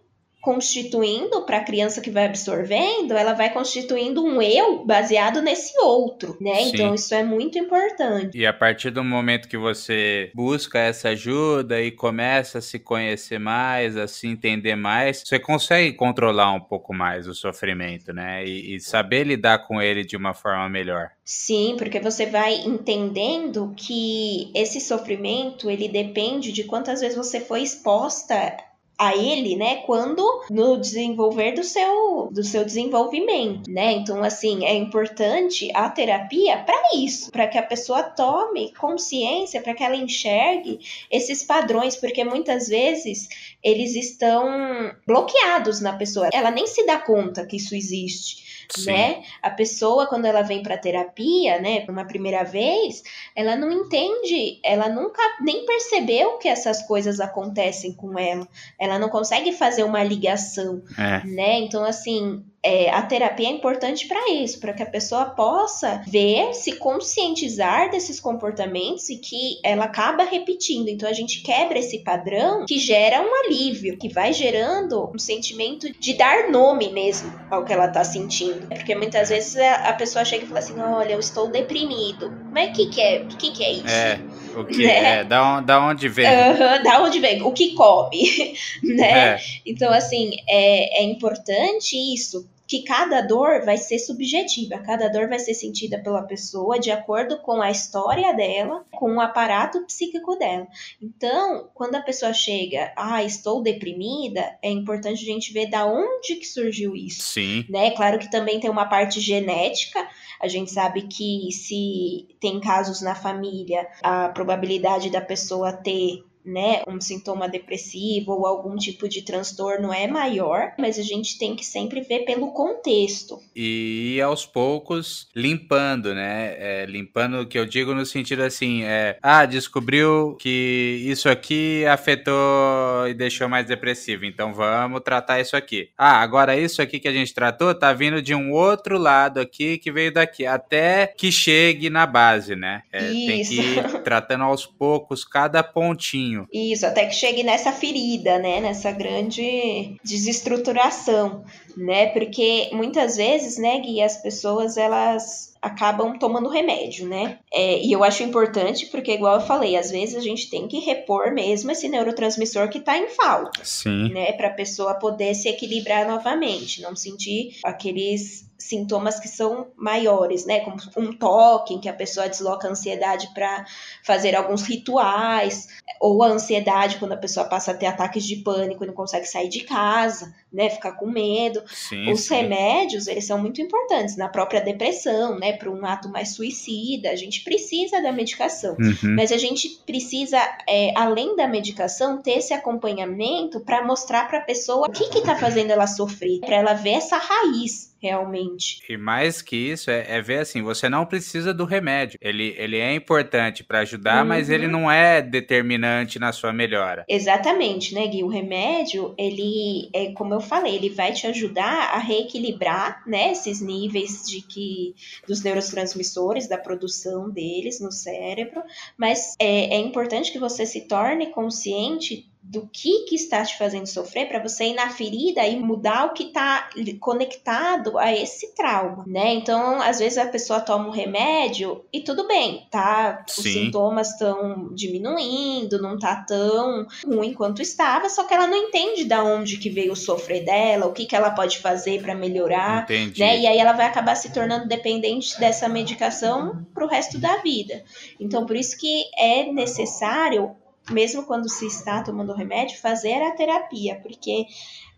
constituindo 0.46 1.42
para 1.42 1.58
a 1.58 1.64
criança 1.64 2.00
que 2.00 2.12
vai 2.12 2.26
absorvendo, 2.26 3.14
ela 3.14 3.34
vai 3.34 3.52
constituindo 3.52 4.24
um 4.24 4.40
eu 4.40 4.86
baseado 4.86 5.42
nesse 5.42 5.76
outro, 5.80 6.38
né? 6.40 6.54
Sim. 6.58 6.70
Então 6.70 6.94
isso 6.94 7.16
é 7.16 7.24
muito 7.24 7.58
importante. 7.58 8.38
E 8.38 8.46
a 8.46 8.54
partir 8.54 8.92
do 8.92 9.04
momento 9.04 9.48
que 9.48 9.58
você 9.58 10.30
busca 10.36 10.78
essa 10.78 11.10
ajuda 11.10 11.82
e 11.82 11.90
começa 11.90 12.60
a 12.60 12.62
se 12.62 12.78
conhecer 12.78 13.40
mais, 13.40 13.98
a 13.98 14.08
se 14.08 14.28
entender 14.28 14.76
mais, 14.76 15.24
você 15.26 15.40
consegue 15.40 15.94
controlar 15.94 16.54
um 16.54 16.62
pouco 16.62 16.94
mais 16.94 17.28
o 17.28 17.34
sofrimento, 17.34 18.14
né? 18.14 18.46
E, 18.46 18.76
e 18.76 18.80
saber 18.80 19.24
lidar 19.24 19.66
com 19.66 19.82
ele 19.82 20.06
de 20.06 20.16
uma 20.16 20.36
forma 20.36 20.70
melhor. 20.70 21.10
Sim, 21.24 21.74
porque 21.76 22.00
você 22.00 22.28
vai 22.28 22.54
entendendo 22.58 23.74
que 23.76 24.52
esse 24.54 24.80
sofrimento 24.80 25.72
ele 25.72 25.88
depende 25.88 26.52
de 26.52 26.66
quantas 26.66 27.02
vezes 27.02 27.18
você 27.18 27.40
foi 27.40 27.64
exposta 27.64 28.56
a 28.98 29.16
ele, 29.16 29.56
né, 29.56 29.78
quando 29.86 30.24
no 30.50 30.78
desenvolver 30.78 31.52
do 31.52 31.64
seu 31.64 32.30
do 32.32 32.44
seu 32.44 32.64
desenvolvimento, 32.64 33.70
né? 33.70 33.92
Então 33.94 34.24
assim, 34.24 34.66
é 34.66 34.74
importante 34.74 35.70
a 35.74 35.90
terapia 35.90 36.58
para 36.60 36.96
isso, 36.96 37.32
para 37.32 37.48
que 37.48 37.58
a 37.58 37.64
pessoa 37.64 38.04
tome 38.04 38.74
consciência, 38.74 39.62
para 39.62 39.74
que 39.74 39.84
ela 39.84 39.96
enxergue 39.96 40.80
esses 41.12 41.44
padrões, 41.44 41.96
porque 41.96 42.24
muitas 42.24 42.68
vezes 42.68 43.28
eles 43.66 43.96
estão 43.96 44.96
bloqueados 45.08 45.82
na 45.82 45.94
pessoa. 45.94 46.30
Ela 46.32 46.52
nem 46.52 46.68
se 46.68 46.86
dá 46.86 47.00
conta 47.00 47.46
que 47.46 47.58
isso 47.58 47.76
existe 47.76 48.46
né? 48.86 49.24
A 49.42 49.50
pessoa 49.50 50.08
quando 50.08 50.26
ela 50.26 50.42
vem 50.42 50.64
para 50.64 50.78
terapia, 50.78 51.60
né, 51.60 51.86
uma 51.88 52.06
primeira 52.06 52.44
vez, 52.44 53.04
ela 53.36 53.56
não 53.56 53.72
entende, 53.72 54.60
ela 54.64 54.90
nunca 54.90 55.22
nem 55.42 55.66
percebeu 55.66 56.38
que 56.38 56.48
essas 56.48 56.82
coisas 56.82 57.20
acontecem 57.20 57.94
com 57.94 58.18
ela. 58.18 58.48
Ela 58.80 58.98
não 58.98 59.10
consegue 59.10 59.52
fazer 59.52 59.84
uma 59.84 60.04
ligação, 60.04 60.82
é. 60.98 61.26
né? 61.26 61.60
Então 61.60 61.84
assim, 61.84 62.44
é, 62.66 62.90
a 62.90 63.04
terapia 63.04 63.48
é 63.48 63.52
importante 63.52 64.08
para 64.08 64.32
isso, 64.32 64.60
para 64.60 64.74
que 64.74 64.82
a 64.82 64.88
pessoa 64.88 65.26
possa 65.26 66.02
ver, 66.08 66.52
se 66.56 66.74
conscientizar 66.78 67.92
desses 67.92 68.20
comportamentos 68.20 69.08
e 69.10 69.18
que 69.18 69.60
ela 69.64 69.86
acaba 69.86 70.24
repetindo. 70.24 70.90
Então 70.90 71.08
a 71.08 71.14
gente 71.14 71.44
quebra 71.44 71.78
esse 71.78 72.00
padrão 72.00 72.66
que 72.66 72.80
gera 72.80 73.22
um 73.22 73.46
alívio, 73.46 73.98
que 74.00 74.10
vai 74.10 74.34
gerando 74.34 75.12
um 75.14 75.20
sentimento 75.20 75.92
de 76.00 76.16
dar 76.16 76.50
nome 76.50 76.92
mesmo 76.92 77.32
ao 77.52 77.64
que 77.64 77.72
ela 77.72 77.88
tá 77.88 78.04
sentindo. 78.04 78.68
Porque 78.68 78.96
muitas 78.96 79.30
vezes 79.30 79.56
a 79.58 79.94
pessoa 79.94 80.26
chega 80.26 80.46
e 80.46 80.48
fala 80.48 80.60
assim: 80.60 80.80
olha, 80.80 81.14
eu 81.14 81.20
estou 81.20 81.48
deprimido. 81.48 82.34
Mas 82.52 82.70
o 82.70 82.74
que, 82.74 82.88
que 82.88 83.02
é? 83.02 83.22
O 83.22 83.28
que, 83.28 83.52
que 83.52 83.64
é 83.64 83.72
isso? 83.74 83.88
É. 83.88 84.20
O 84.56 84.64
que 84.64 84.86
né? 84.86 85.20
é, 85.20 85.24
da, 85.24 85.60
da 85.62 85.86
onde 85.86 86.08
vem? 86.08 86.26
Uhum, 86.26 86.84
da 86.84 87.04
onde 87.04 87.20
vem? 87.20 87.44
O 87.44 87.52
que 87.52 87.74
come, 87.74 88.56
né? 88.82 89.36
É. 89.36 89.40
Então, 89.66 89.92
assim, 89.94 90.32
é, 90.48 91.02
é 91.02 91.04
importante 91.04 91.96
isso, 91.96 92.48
que 92.68 92.84
cada 92.84 93.22
dor 93.22 93.64
vai 93.64 93.78
ser 93.78 94.00
subjetiva, 94.00 94.80
cada 94.80 95.08
dor 95.08 95.28
vai 95.30 95.40
ser 95.40 95.54
sentida 95.54 96.00
pela 96.00 96.24
pessoa 96.24 96.80
de 96.80 96.92
acordo 96.92 97.40
com 97.40 97.62
a 97.62 97.70
história 97.70 98.34
dela, 98.34 98.84
com 98.92 99.16
o 99.16 99.22
aparato 99.22 99.86
psíquico 99.86 100.36
dela. 100.36 100.68
Então, 101.02 101.70
quando 101.74 101.96
a 101.96 102.02
pessoa 102.02 102.34
chega, 102.34 102.92
ah, 102.96 103.24
estou 103.24 103.62
deprimida, 103.62 104.58
é 104.62 104.70
importante 104.70 105.24
a 105.24 105.34
gente 105.34 105.54
ver 105.54 105.70
da 105.70 105.86
onde 105.86 106.36
que 106.36 106.46
surgiu 106.46 106.96
isso. 106.96 107.22
Sim. 107.22 107.66
Né? 107.70 107.92
Claro 107.92 108.18
que 108.18 108.32
também 108.32 108.60
tem 108.60 108.70
uma 108.70 108.86
parte 108.86 109.20
genética, 109.20 110.08
a 110.42 110.48
gente 110.48 110.72
sabe 110.72 111.04
que 111.04 111.52
se 111.52 112.28
tem 112.40 112.60
casos 112.60 113.02
na 113.02 113.16
família, 113.16 113.88
a 114.02 114.30
probabilidade 114.30 115.10
da 115.10 115.22
pessoa 115.22 115.72
ter 115.72 116.24
né, 116.46 116.84
um 116.88 117.02
sintoma 117.02 117.50
depressivo 117.50 118.32
ou 118.32 118.46
algum 118.46 118.76
tipo 118.76 119.10
de 119.10 119.22
transtorno 119.24 119.92
é 119.92 120.08
maior, 120.08 120.74
mas 120.78 121.00
a 121.00 121.02
gente 121.02 121.38
tem 121.38 121.56
que 121.56 121.66
sempre 121.66 122.02
ver 122.02 122.20
pelo 122.20 122.52
contexto. 122.52 123.42
E 123.56 124.22
aos 124.22 124.46
poucos 124.46 125.28
limpando, 125.36 126.14
né? 126.14 126.56
É, 126.58 126.86
limpando 126.86 127.42
o 127.42 127.48
que 127.48 127.58
eu 127.58 127.66
digo 127.66 127.94
no 127.94 128.06
sentido 128.06 128.44
assim, 128.44 128.84
é, 128.84 129.18
ah, 129.22 129.46
descobriu 129.46 130.36
que 130.40 131.04
isso 131.06 131.28
aqui 131.28 131.86
afetou 131.86 133.08
e 133.08 133.14
deixou 133.14 133.50
mais 133.50 133.66
depressivo, 133.66 134.26
então 134.26 134.54
vamos 134.54 135.02
tratar 135.02 135.40
isso 135.40 135.56
aqui. 135.56 135.90
Ah, 135.98 136.22
agora 136.22 136.58
isso 136.58 136.82
aqui 136.82 137.00
que 137.00 137.08
a 137.08 137.14
gente 137.14 137.34
tratou 137.34 137.74
tá 137.74 137.92
vindo 137.94 138.22
de 138.22 138.36
um 138.36 138.52
outro 138.52 138.98
lado 138.98 139.40
aqui 139.40 139.78
que 139.78 139.92
veio 139.92 140.14
daqui, 140.14 140.46
até 140.46 141.08
que 141.08 141.32
chegue 141.32 141.90
na 141.90 142.06
base, 142.06 142.56
né? 142.56 142.84
É, 142.92 143.00
tem 143.00 143.44
que 143.44 143.60
ir 143.60 143.84
tratando 144.04 144.44
aos 144.44 144.66
poucos 144.66 145.24
cada 145.24 145.64
pontinho 145.64 146.35
caminho. 146.36 146.48
Isso, 146.52 146.86
até 146.86 147.06
que 147.06 147.16
chegue 147.16 147.44
nessa 147.44 147.72
ferida, 147.72 148.38
né? 148.38 148.60
Nessa 148.60 148.92
grande 148.92 149.98
desestruturação, 150.04 151.44
né? 151.78 152.08
Porque 152.08 152.70
muitas 152.74 153.16
vezes, 153.16 153.58
né, 153.58 153.80
Gui, 153.80 154.02
as 154.02 154.18
pessoas 154.18 154.78
elas 154.78 155.56
acabam 155.62 156.20
tomando 156.20 156.48
remédio, 156.48 157.08
né? 157.08 157.40
É, 157.52 157.80
e 157.84 157.92
eu 157.92 158.04
acho 158.04 158.22
importante 158.22 158.86
porque, 158.88 159.14
igual 159.14 159.36
eu 159.36 159.46
falei, 159.46 159.76
às 159.76 159.90
vezes 159.90 160.16
a 160.16 160.20
gente 160.20 160.50
tem 160.50 160.68
que 160.68 160.80
repor 160.80 161.34
mesmo 161.34 161.72
esse 161.72 161.90
neurotransmissor 161.90 162.70
que 162.70 162.80
tá 162.80 162.98
em 162.98 163.08
falta. 163.10 163.64
Sim. 163.64 164.10
Né? 164.14 164.32
Pra 164.34 164.52
pessoa 164.52 164.94
poder 164.94 165.34
se 165.34 165.50
equilibrar 165.50 166.08
novamente, 166.08 166.82
não 166.82 166.96
sentir 166.96 167.58
aqueles 167.64 168.46
sintomas 168.58 169.20
que 169.20 169.28
são 169.28 169.68
maiores, 169.76 170.46
né? 170.46 170.62
Como 170.62 170.78
um 170.98 171.14
toque, 171.14 171.74
em 171.74 171.80
que 171.80 171.90
a 171.90 171.94
pessoa 171.94 172.30
desloca 172.30 172.68
a 172.68 172.72
ansiedade 172.72 173.30
para 173.34 173.66
fazer 174.04 174.36
alguns 174.36 174.64
rituais, 174.64 175.68
ou 176.00 176.24
a 176.24 176.28
ansiedade 176.28 176.98
quando 176.98 177.12
a 177.12 177.18
pessoa 177.18 177.46
passa 177.46 177.72
a 177.72 177.74
ter 177.74 177.86
ataques 177.86 178.24
de 178.24 178.38
pânico 178.38 178.84
e 178.84 178.88
não 178.88 178.94
consegue 178.94 179.26
sair 179.26 179.50
de 179.50 179.62
casa, 179.62 180.34
né? 180.52 180.70
Ficar 180.70 180.94
com 180.94 181.06
medo. 181.06 181.62
Sim, 181.68 182.12
Os 182.12 182.22
sim. 182.22 182.36
remédios, 182.36 183.08
eles 183.08 183.26
são 183.26 183.38
muito 183.38 183.62
importantes 183.62 184.16
na 184.16 184.30
própria 184.30 184.62
depressão, 184.62 185.38
né? 185.38 185.54
Para 185.54 185.70
um 185.70 185.86
ato 185.86 186.10
mais 186.10 186.30
suicida, 186.30 187.10
a 187.10 187.16
gente 187.16 187.44
precisa 187.44 188.02
da 188.02 188.12
medicação. 188.12 188.76
Uhum. 188.80 189.16
Mas 189.16 189.32
a 189.32 189.38
gente 189.38 189.82
precisa, 189.86 190.38
é, 190.68 190.94
além 190.96 191.36
da 191.36 191.48
medicação, 191.48 192.22
ter 192.22 192.38
esse 192.38 192.54
acompanhamento 192.54 193.60
para 193.60 193.86
mostrar 193.86 194.28
para 194.28 194.40
a 194.40 194.42
pessoa 194.42 194.88
o 194.88 194.92
que 194.92 195.04
está 195.18 195.36
fazendo 195.36 195.72
ela 195.72 195.88
sofrer, 195.88 196.40
para 196.40 196.56
ela 196.56 196.74
ver 196.74 196.94
essa 196.94 197.18
raiz 197.18 197.95
realmente. 198.06 198.80
E 198.88 198.98
mais 198.98 199.42
que 199.42 199.56
isso, 199.56 199.90
é, 199.90 200.06
é 200.08 200.22
ver 200.22 200.40
assim, 200.40 200.62
você 200.62 200.88
não 200.88 201.06
precisa 201.06 201.54
do 201.54 201.66
remédio. 201.66 202.20
Ele, 202.22 202.56
ele 202.58 202.78
é 202.78 202.94
importante 202.94 203.64
para 203.64 203.80
ajudar, 203.80 204.24
mas 204.24 204.48
Uhum. 204.48 204.54
ele 204.56 204.68
não 204.68 204.92
é 204.92 205.22
determinante 205.22 206.20
na 206.20 206.32
sua 206.32 206.54
melhora. 206.54 207.04
Exatamente, 207.10 207.94
né, 207.96 208.08
Gui? 208.08 208.24
O 208.24 208.28
remédio, 208.28 209.14
ele, 209.18 209.90
é 209.94 210.12
como 210.12 210.34
eu 210.34 210.40
falei, 210.42 210.76
ele 210.76 210.90
vai 210.90 211.12
te 211.14 211.26
ajudar 211.28 211.94
a 211.96 211.98
reequilibrar, 211.98 213.02
né, 213.08 213.32
esses 213.32 213.60
níveis 213.62 214.24
de 214.28 214.42
que 214.42 214.94
dos 215.28 215.44
neurotransmissores, 215.44 216.48
da 216.48 216.58
produção 216.58 217.30
deles 217.30 217.80
no 217.82 217.92
cérebro, 217.92 218.62
mas 218.98 219.34
é, 219.40 219.76
é 219.76 219.80
importante 219.80 220.32
que 220.32 220.40
você 220.40 220.66
se 220.66 220.82
torne 220.88 221.28
consciente 221.32 222.30
do 222.48 222.70
que, 222.72 223.06
que 223.06 223.16
está 223.16 223.44
te 223.44 223.58
fazendo 223.58 223.88
sofrer 223.88 224.28
para 224.28 224.42
você 224.42 224.66
ir 224.66 224.76
na 224.76 224.90
ferida 224.92 225.46
e 225.48 225.60
mudar 225.60 226.06
o 226.06 226.14
que 226.14 226.26
está 226.26 226.70
conectado 227.00 227.98
a 227.98 228.14
esse 228.14 228.54
trauma, 228.54 229.04
né? 229.08 229.34
Então, 229.34 229.82
às 229.82 229.98
vezes 229.98 230.20
a 230.20 230.28
pessoa 230.28 230.60
toma 230.60 230.88
um 230.88 230.92
remédio 230.92 231.84
e 231.92 232.02
tudo 232.02 232.28
bem, 232.28 232.68
tá? 232.70 233.26
Os 233.28 233.44
Sim. 233.44 233.66
sintomas 233.66 234.12
estão 234.12 234.70
diminuindo, 234.76 235.82
não 235.82 235.98
tá 235.98 236.18
tão 236.18 236.86
ruim 237.04 237.34
quanto 237.34 237.64
estava, 237.64 238.10
só 238.10 238.24
que 238.24 238.34
ela 238.34 238.46
não 238.46 238.58
entende 238.58 239.06
da 239.06 239.24
onde 239.24 239.58
que 239.58 239.70
veio 239.70 239.94
o 239.94 239.96
sofrer 239.96 240.46
dela, 240.46 240.86
o 240.86 240.94
que, 240.94 241.06
que 241.06 241.16
ela 241.16 241.32
pode 241.32 241.58
fazer 241.58 242.02
para 242.04 242.14
melhorar, 242.14 242.84
Entendi. 242.84 243.20
né? 243.20 243.40
E 243.40 243.48
aí 243.48 243.58
ela 243.58 243.74
vai 243.74 243.88
acabar 243.88 244.16
se 244.16 244.32
tornando 244.32 244.68
dependente 244.68 245.40
dessa 245.40 245.68
medicação 245.68 246.64
pro 246.76 246.88
resto 246.88 247.18
da 247.18 247.38
vida. 247.38 247.84
Então, 248.20 248.46
por 248.46 248.56
isso 248.56 248.78
que 248.78 249.06
é 249.18 249.52
necessário, 249.52 250.56
mesmo 250.90 251.24
quando 251.24 251.50
se 251.50 251.66
está 251.68 252.04
tomando 252.04 252.34
remédio, 252.34 252.80
fazer 252.80 253.22
a 253.22 253.32
terapia, 253.32 254.00
porque 254.02 254.46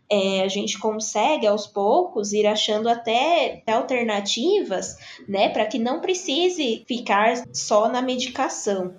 é, 0.10 0.42
a 0.42 0.48
gente 0.48 0.80
consegue 0.80 1.46
aos 1.46 1.68
poucos 1.68 2.32
ir 2.32 2.48
achando 2.48 2.88
até, 2.88 3.62
até 3.62 3.74
alternativas, 3.74 4.98
né, 5.28 5.50
para 5.50 5.66
que 5.66 5.78
não 5.78 6.00
precise 6.00 6.84
ficar 6.88 7.44
só 7.54 7.90
na 7.90 8.02
medicação, 8.02 8.96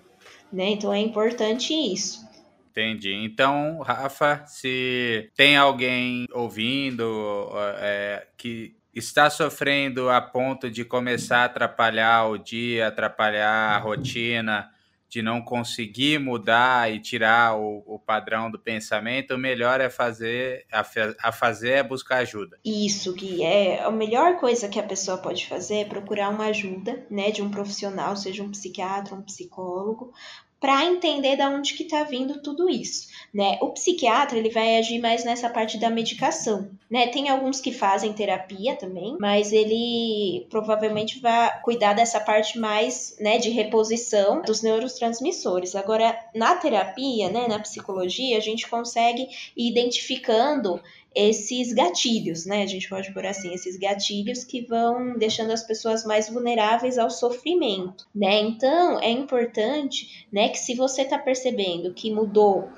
né? 0.52 0.70
Então 0.70 0.92
é 0.92 0.98
importante 0.98 1.72
isso. 1.72 2.26
Entendi. 2.70 3.12
Então, 3.12 3.80
Rafa, 3.80 4.44
se 4.46 5.30
tem 5.34 5.56
alguém 5.56 6.26
ouvindo 6.32 7.50
é, 7.78 8.26
que 8.36 8.76
está 8.94 9.28
sofrendo 9.30 10.08
a 10.08 10.20
ponto 10.20 10.70
de 10.70 10.84
começar 10.84 11.38
a 11.38 11.44
atrapalhar 11.44 12.26
o 12.28 12.38
dia, 12.38 12.88
atrapalhar 12.88 13.76
a 13.76 13.78
rotina, 13.78 14.70
de 15.08 15.22
não 15.22 15.40
conseguir 15.40 16.18
mudar 16.18 16.92
e 16.92 17.00
tirar 17.00 17.56
o, 17.56 17.82
o 17.86 17.98
padrão 17.98 18.50
do 18.50 18.58
pensamento, 18.58 19.34
o 19.34 19.38
melhor 19.38 19.80
é 19.80 19.88
fazer 19.88 20.66
a, 20.70 20.84
a 21.22 21.32
fazer 21.32 21.70
é 21.70 21.82
buscar 21.82 22.18
ajuda. 22.18 22.58
Isso, 22.64 23.14
Gui, 23.14 23.42
é 23.42 23.82
a 23.82 23.90
melhor 23.90 24.38
coisa 24.38 24.68
que 24.68 24.78
a 24.78 24.82
pessoa 24.82 25.18
pode 25.18 25.46
fazer 25.46 25.76
é 25.76 25.84
procurar 25.84 26.28
uma 26.28 26.46
ajuda, 26.46 27.06
né, 27.10 27.30
de 27.30 27.42
um 27.42 27.50
profissional, 27.50 28.16
seja 28.16 28.42
um 28.42 28.50
psiquiatra, 28.50 29.14
um 29.14 29.22
psicólogo, 29.22 30.12
para 30.60 30.84
entender 30.84 31.36
da 31.36 31.48
onde 31.48 31.74
que 31.74 31.84
tá 31.84 32.02
vindo 32.02 32.40
tudo 32.42 32.68
isso, 32.68 33.08
né? 33.32 33.58
O 33.60 33.70
psiquiatra, 33.70 34.38
ele 34.38 34.50
vai 34.50 34.76
agir 34.76 34.98
mais 34.98 35.24
nessa 35.24 35.48
parte 35.48 35.78
da 35.78 35.88
medicação, 35.88 36.68
né? 36.90 37.06
Tem 37.08 37.28
alguns 37.28 37.60
que 37.60 37.70
fazem 37.70 38.12
terapia 38.12 38.74
também, 38.74 39.16
mas 39.20 39.52
ele 39.52 40.46
provavelmente 40.50 41.20
vai 41.20 41.60
cuidar 41.62 41.92
dessa 41.92 42.18
parte 42.18 42.58
mais, 42.58 43.16
né, 43.20 43.38
de 43.38 43.50
reposição 43.50 44.42
dos 44.42 44.62
neurotransmissores. 44.62 45.76
Agora, 45.76 46.18
na 46.34 46.56
terapia, 46.56 47.28
né, 47.30 47.46
na 47.46 47.60
psicologia, 47.60 48.36
a 48.36 48.40
gente 48.40 48.68
consegue 48.68 49.28
ir 49.56 49.70
identificando 49.70 50.80
esses 51.18 51.72
gatilhos, 51.72 52.46
né? 52.46 52.62
A 52.62 52.66
gente 52.66 52.88
pode 52.88 53.12
por 53.12 53.26
assim, 53.26 53.52
esses 53.52 53.76
gatilhos 53.76 54.44
que 54.44 54.62
vão 54.62 55.18
deixando 55.18 55.50
as 55.50 55.64
pessoas 55.64 56.04
mais 56.04 56.28
vulneráveis 56.28 56.96
ao 56.96 57.10
sofrimento, 57.10 58.06
né? 58.14 58.40
Então 58.40 59.00
é 59.00 59.10
importante, 59.10 60.28
né, 60.32 60.48
que 60.48 60.58
se 60.58 60.76
você 60.76 61.02
está 61.02 61.18
percebendo 61.18 61.92
que 61.92 62.12
mudou 62.12 62.68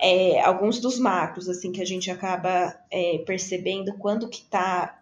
é, 0.00 0.40
alguns 0.42 0.78
dos 0.78 0.96
macros, 0.96 1.48
assim, 1.48 1.72
que 1.72 1.82
a 1.82 1.84
gente 1.84 2.08
acaba 2.08 2.78
é, 2.88 3.18
percebendo 3.26 3.92
quando 3.94 4.28
que 4.28 4.42
tá 4.42 5.00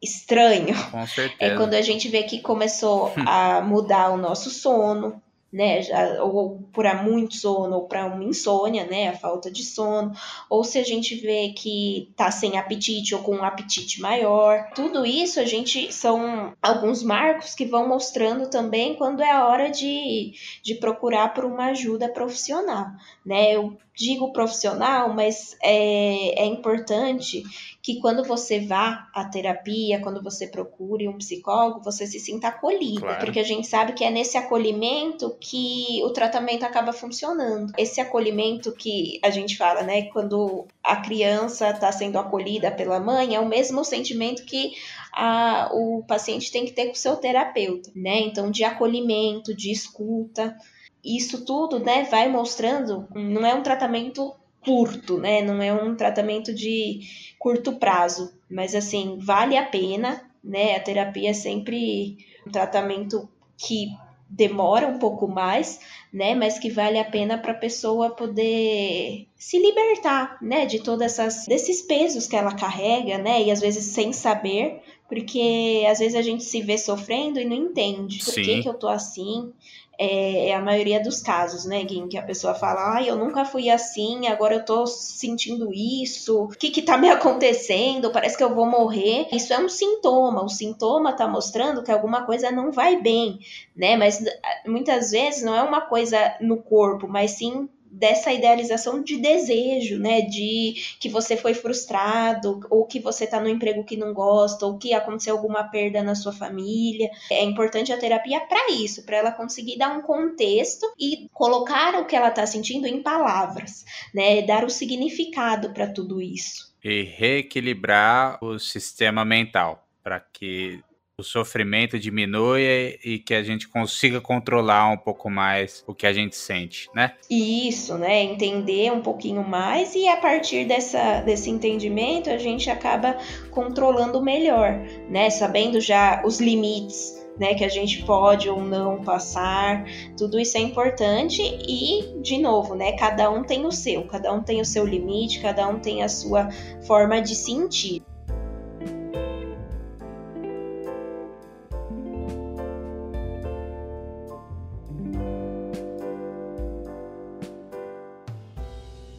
estranho, 0.00 0.74
Com 0.90 1.00
é 1.00 1.06
certeza. 1.06 1.56
quando 1.56 1.74
a 1.74 1.82
gente 1.82 2.08
vê 2.08 2.22
que 2.22 2.40
começou 2.40 3.12
a 3.26 3.60
mudar 3.60 4.10
o 4.10 4.16
nosso 4.16 4.48
sono, 4.48 5.22
né? 5.52 5.82
Ou 6.22 6.60
por 6.72 6.82
muito 7.02 7.34
sono, 7.34 7.76
ou 7.76 7.86
para 7.86 8.06
uma 8.06 8.24
insônia, 8.24 8.86
né? 8.86 9.08
A 9.08 9.16
falta 9.16 9.50
de 9.50 9.62
sono. 9.62 10.12
Ou 10.48 10.64
se 10.64 10.78
a 10.78 10.84
gente 10.84 11.14
vê 11.16 11.50
que 11.50 12.10
tá 12.16 12.30
sem 12.30 12.56
apetite 12.56 13.14
ou 13.14 13.22
com 13.22 13.36
um 13.36 13.44
apetite 13.44 14.00
maior. 14.00 14.70
Tudo 14.74 15.04
isso 15.04 15.38
a 15.38 15.44
gente 15.44 15.92
são 15.92 16.54
alguns 16.62 17.02
marcos 17.02 17.54
que 17.54 17.66
vão 17.66 17.86
mostrando 17.86 18.48
também 18.48 18.94
quando 18.94 19.22
é 19.22 19.30
a 19.30 19.46
hora 19.46 19.70
de, 19.70 20.32
de 20.62 20.74
procurar 20.76 21.34
por 21.34 21.44
uma 21.44 21.66
ajuda 21.66 22.08
profissional, 22.08 22.86
né? 23.24 23.54
Eu 23.54 23.76
digo 23.94 24.32
profissional, 24.32 25.12
mas 25.12 25.56
é, 25.62 26.42
é 26.42 26.46
importante 26.46 27.42
que 27.82 27.98
quando 27.98 28.22
você 28.22 28.60
vá 28.60 29.08
à 29.12 29.24
terapia, 29.24 30.00
quando 30.00 30.22
você 30.22 30.46
procure 30.46 31.08
um 31.08 31.18
psicólogo, 31.18 31.82
você 31.82 32.06
se 32.06 32.20
sinta 32.20 32.46
acolhida, 32.46 33.00
Claro. 33.00 33.24
porque 33.24 33.40
a 33.40 33.44
gente 33.44 33.66
sabe 33.66 33.92
que 33.92 34.04
é 34.04 34.10
nesse 34.10 34.38
acolhimento 34.38 35.36
que 35.40 36.00
o 36.04 36.10
tratamento 36.10 36.62
acaba 36.64 36.92
funcionando. 36.92 37.72
Esse 37.76 38.00
acolhimento 38.00 38.70
que 38.70 39.18
a 39.20 39.30
gente 39.30 39.56
fala, 39.56 39.82
né, 39.82 40.02
quando 40.12 40.66
a 40.84 40.96
criança 40.96 41.70
está 41.70 41.90
sendo 41.90 42.18
acolhida 42.18 42.70
pela 42.70 43.00
mãe, 43.00 43.34
é 43.34 43.40
o 43.40 43.48
mesmo 43.48 43.84
sentimento 43.84 44.44
que 44.44 44.74
a, 45.12 45.68
o 45.72 46.04
paciente 46.06 46.52
tem 46.52 46.64
que 46.64 46.72
ter 46.72 46.86
com 46.86 46.92
o 46.92 46.96
seu 46.96 47.16
terapeuta, 47.16 47.90
né? 47.96 48.20
Então, 48.20 48.48
de 48.48 48.62
acolhimento, 48.62 49.54
de 49.56 49.72
escuta, 49.72 50.56
isso 51.04 51.44
tudo, 51.44 51.80
né, 51.80 52.04
vai 52.04 52.28
mostrando, 52.28 53.08
não 53.12 53.44
é 53.44 53.52
um 53.52 53.62
tratamento 53.62 54.32
curto, 54.64 55.18
né? 55.18 55.42
Não 55.42 55.62
é 55.62 55.72
um 55.72 55.94
tratamento 55.94 56.54
de 56.54 57.00
curto 57.38 57.74
prazo, 57.74 58.32
mas 58.50 58.74
assim, 58.74 59.18
vale 59.20 59.56
a 59.56 59.64
pena, 59.64 60.22
né? 60.42 60.76
A 60.76 60.80
terapia 60.80 61.30
é 61.30 61.34
sempre 61.34 62.18
um 62.46 62.50
tratamento 62.50 63.28
que 63.56 63.88
demora 64.28 64.86
um 64.86 64.98
pouco 64.98 65.28
mais, 65.28 65.78
né? 66.12 66.34
Mas 66.34 66.58
que 66.58 66.70
vale 66.70 66.98
a 66.98 67.04
pena 67.04 67.36
para 67.36 67.52
a 67.52 67.58
pessoa 67.58 68.10
poder 68.10 69.26
se 69.36 69.58
libertar, 69.58 70.38
né? 70.40 70.64
De 70.64 70.80
todas 70.80 71.18
essas 71.18 71.46
desses 71.46 71.82
pesos 71.82 72.26
que 72.26 72.36
ela 72.36 72.54
carrega, 72.54 73.18
né? 73.18 73.42
E 73.42 73.50
às 73.50 73.60
vezes 73.60 73.84
sem 73.84 74.12
saber, 74.12 74.82
porque 75.12 75.84
às 75.90 75.98
vezes 75.98 76.14
a 76.14 76.22
gente 76.22 76.42
se 76.42 76.62
vê 76.62 76.78
sofrendo 76.78 77.38
e 77.38 77.44
não 77.44 77.54
entende 77.54 78.24
por 78.24 78.32
Sim. 78.32 78.42
que, 78.42 78.62
que 78.62 78.68
eu 78.68 78.72
tô 78.72 78.88
assim. 78.88 79.52
É, 79.98 80.48
é 80.48 80.54
a 80.54 80.60
maioria 80.60 81.02
dos 81.02 81.20
casos, 81.20 81.66
né, 81.66 81.84
Gui, 81.84 82.08
que 82.08 82.16
a 82.16 82.22
pessoa 82.22 82.54
fala, 82.54 82.94
ai, 82.94 83.10
eu 83.10 83.14
nunca 83.14 83.44
fui 83.44 83.68
assim, 83.68 84.26
agora 84.26 84.54
eu 84.54 84.64
tô 84.64 84.86
sentindo 84.86 85.70
isso, 85.70 86.44
o 86.44 86.48
que 86.48 86.70
que 86.70 86.80
tá 86.80 86.96
me 86.96 87.10
acontecendo? 87.10 88.10
Parece 88.10 88.38
que 88.38 88.42
eu 88.42 88.54
vou 88.54 88.64
morrer. 88.64 89.28
Isso 89.30 89.52
é 89.52 89.58
um 89.58 89.68
sintoma, 89.68 90.42
o 90.42 90.48
sintoma 90.48 91.12
tá 91.12 91.28
mostrando 91.28 91.82
que 91.82 91.92
alguma 91.92 92.24
coisa 92.24 92.50
não 92.50 92.72
vai 92.72 92.98
bem, 92.98 93.38
né? 93.76 93.94
Mas 93.96 94.24
ah, 94.26 94.62
muitas 94.66 95.10
vezes 95.10 95.42
não 95.42 95.54
é 95.54 95.62
uma 95.62 95.82
coisa 95.82 96.36
no 96.40 96.56
corpo, 96.56 97.06
mas 97.06 97.32
sim 97.32 97.68
dessa 97.92 98.32
idealização 98.32 99.02
de 99.02 99.18
desejo, 99.18 99.98
né? 99.98 100.22
De 100.22 100.74
que 100.98 101.08
você 101.08 101.36
foi 101.36 101.52
frustrado, 101.52 102.60
ou 102.70 102.86
que 102.86 102.98
você 102.98 103.24
está 103.24 103.38
no 103.38 103.48
emprego 103.48 103.84
que 103.84 103.96
não 103.96 104.14
gosta, 104.14 104.64
ou 104.64 104.78
que 104.78 104.94
aconteceu 104.94 105.36
alguma 105.36 105.64
perda 105.64 106.02
na 106.02 106.14
sua 106.14 106.32
família. 106.32 107.10
É 107.30 107.44
importante 107.44 107.92
a 107.92 107.98
terapia 107.98 108.40
para 108.40 108.72
isso, 108.72 109.04
para 109.04 109.18
ela 109.18 109.30
conseguir 109.30 109.76
dar 109.76 109.96
um 109.96 110.00
contexto 110.00 110.86
e 110.98 111.28
colocar 111.32 112.00
o 112.00 112.06
que 112.06 112.16
ela 112.16 112.28
está 112.28 112.46
sentindo 112.46 112.86
em 112.86 113.02
palavras, 113.02 113.84
né? 114.14 114.40
Dar 114.42 114.64
o 114.64 114.70
significado 114.70 115.70
para 115.70 115.86
tudo 115.86 116.20
isso. 116.20 116.72
E 116.82 117.02
reequilibrar 117.02 118.42
o 118.42 118.58
sistema 118.58 119.24
mental 119.24 119.86
para 120.02 120.18
que 120.18 120.82
o 121.18 121.22
sofrimento 121.22 121.98
diminua 121.98 122.58
e 122.60 123.18
que 123.24 123.34
a 123.34 123.42
gente 123.42 123.68
consiga 123.68 124.20
controlar 124.20 124.90
um 124.90 124.96
pouco 124.96 125.28
mais 125.28 125.84
o 125.86 125.94
que 125.94 126.06
a 126.06 126.12
gente 126.12 126.34
sente, 126.34 126.88
né? 126.94 127.12
Isso, 127.30 127.96
né? 127.98 128.22
Entender 128.22 128.90
um 128.90 129.02
pouquinho 129.02 129.46
mais 129.46 129.94
e 129.94 130.08
a 130.08 130.16
partir 130.16 130.64
dessa, 130.64 131.20
desse 131.20 131.50
entendimento 131.50 132.30
a 132.30 132.38
gente 132.38 132.70
acaba 132.70 133.16
controlando 133.50 134.22
melhor, 134.22 134.80
né? 135.08 135.28
Sabendo 135.30 135.80
já 135.80 136.22
os 136.24 136.40
limites. 136.40 137.20
Né, 137.38 137.54
que 137.54 137.64
a 137.64 137.68
gente 137.68 138.04
pode 138.04 138.46
ou 138.46 138.60
não 138.60 139.02
passar, 139.02 139.86
tudo 140.18 140.38
isso 140.38 140.58
é 140.58 140.60
importante 140.60 141.40
e, 141.66 142.20
de 142.20 142.36
novo, 142.36 142.74
né, 142.74 142.92
cada 142.92 143.30
um 143.30 143.42
tem 143.42 143.64
o 143.64 143.72
seu, 143.72 144.06
cada 144.06 144.30
um 144.30 144.42
tem 144.42 144.60
o 144.60 144.66
seu 144.66 144.84
limite, 144.84 145.40
cada 145.40 145.66
um 145.66 145.80
tem 145.80 146.02
a 146.02 146.10
sua 146.10 146.50
forma 146.86 147.22
de 147.22 147.34
sentir. 147.34 148.02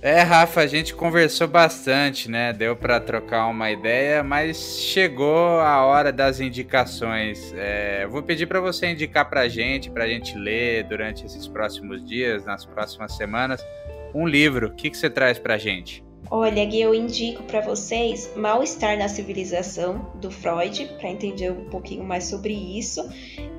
É, 0.03 0.19
Rafa, 0.19 0.59
a 0.59 0.67
gente 0.67 0.93
conversou 0.93 1.47
bastante, 1.47 2.29
né? 2.29 2.51
Deu 2.51 2.75
para 2.75 2.99
trocar 2.99 3.47
uma 3.47 3.71
ideia, 3.71 4.21
mas 4.21 4.77
chegou 4.81 5.61
a 5.61 5.85
hora 5.85 6.11
das 6.11 6.41
indicações. 6.41 7.53
É, 7.55 8.05
vou 8.07 8.21
pedir 8.21 8.45
para 8.45 8.59
você 8.59 8.87
indicar 8.87 9.29
para 9.29 9.39
a 9.39 9.47
gente, 9.47 9.89
para 9.89 10.03
a 10.03 10.07
gente 10.09 10.37
ler 10.37 10.83
durante 10.83 11.25
esses 11.25 11.47
próximos 11.47 12.03
dias, 12.03 12.43
nas 12.43 12.65
próximas 12.65 13.15
semanas, 13.15 13.65
um 14.13 14.27
livro. 14.27 14.67
O 14.67 14.75
que, 14.75 14.89
que 14.89 14.97
você 14.97 15.09
traz 15.09 15.39
para 15.39 15.53
a 15.53 15.57
gente? 15.57 16.03
Olha, 16.29 16.65
Gui, 16.65 16.81
eu 16.81 16.93
indico 16.93 17.41
para 17.43 17.61
vocês 17.61 18.29
Mal-Estar 18.35 18.97
na 18.97 19.07
Civilização, 19.07 20.11
do 20.15 20.29
Freud, 20.29 20.85
para 20.99 21.09
entender 21.09 21.49
um 21.49 21.69
pouquinho 21.69 22.03
mais 22.03 22.25
sobre 22.25 22.53
isso. 22.53 23.01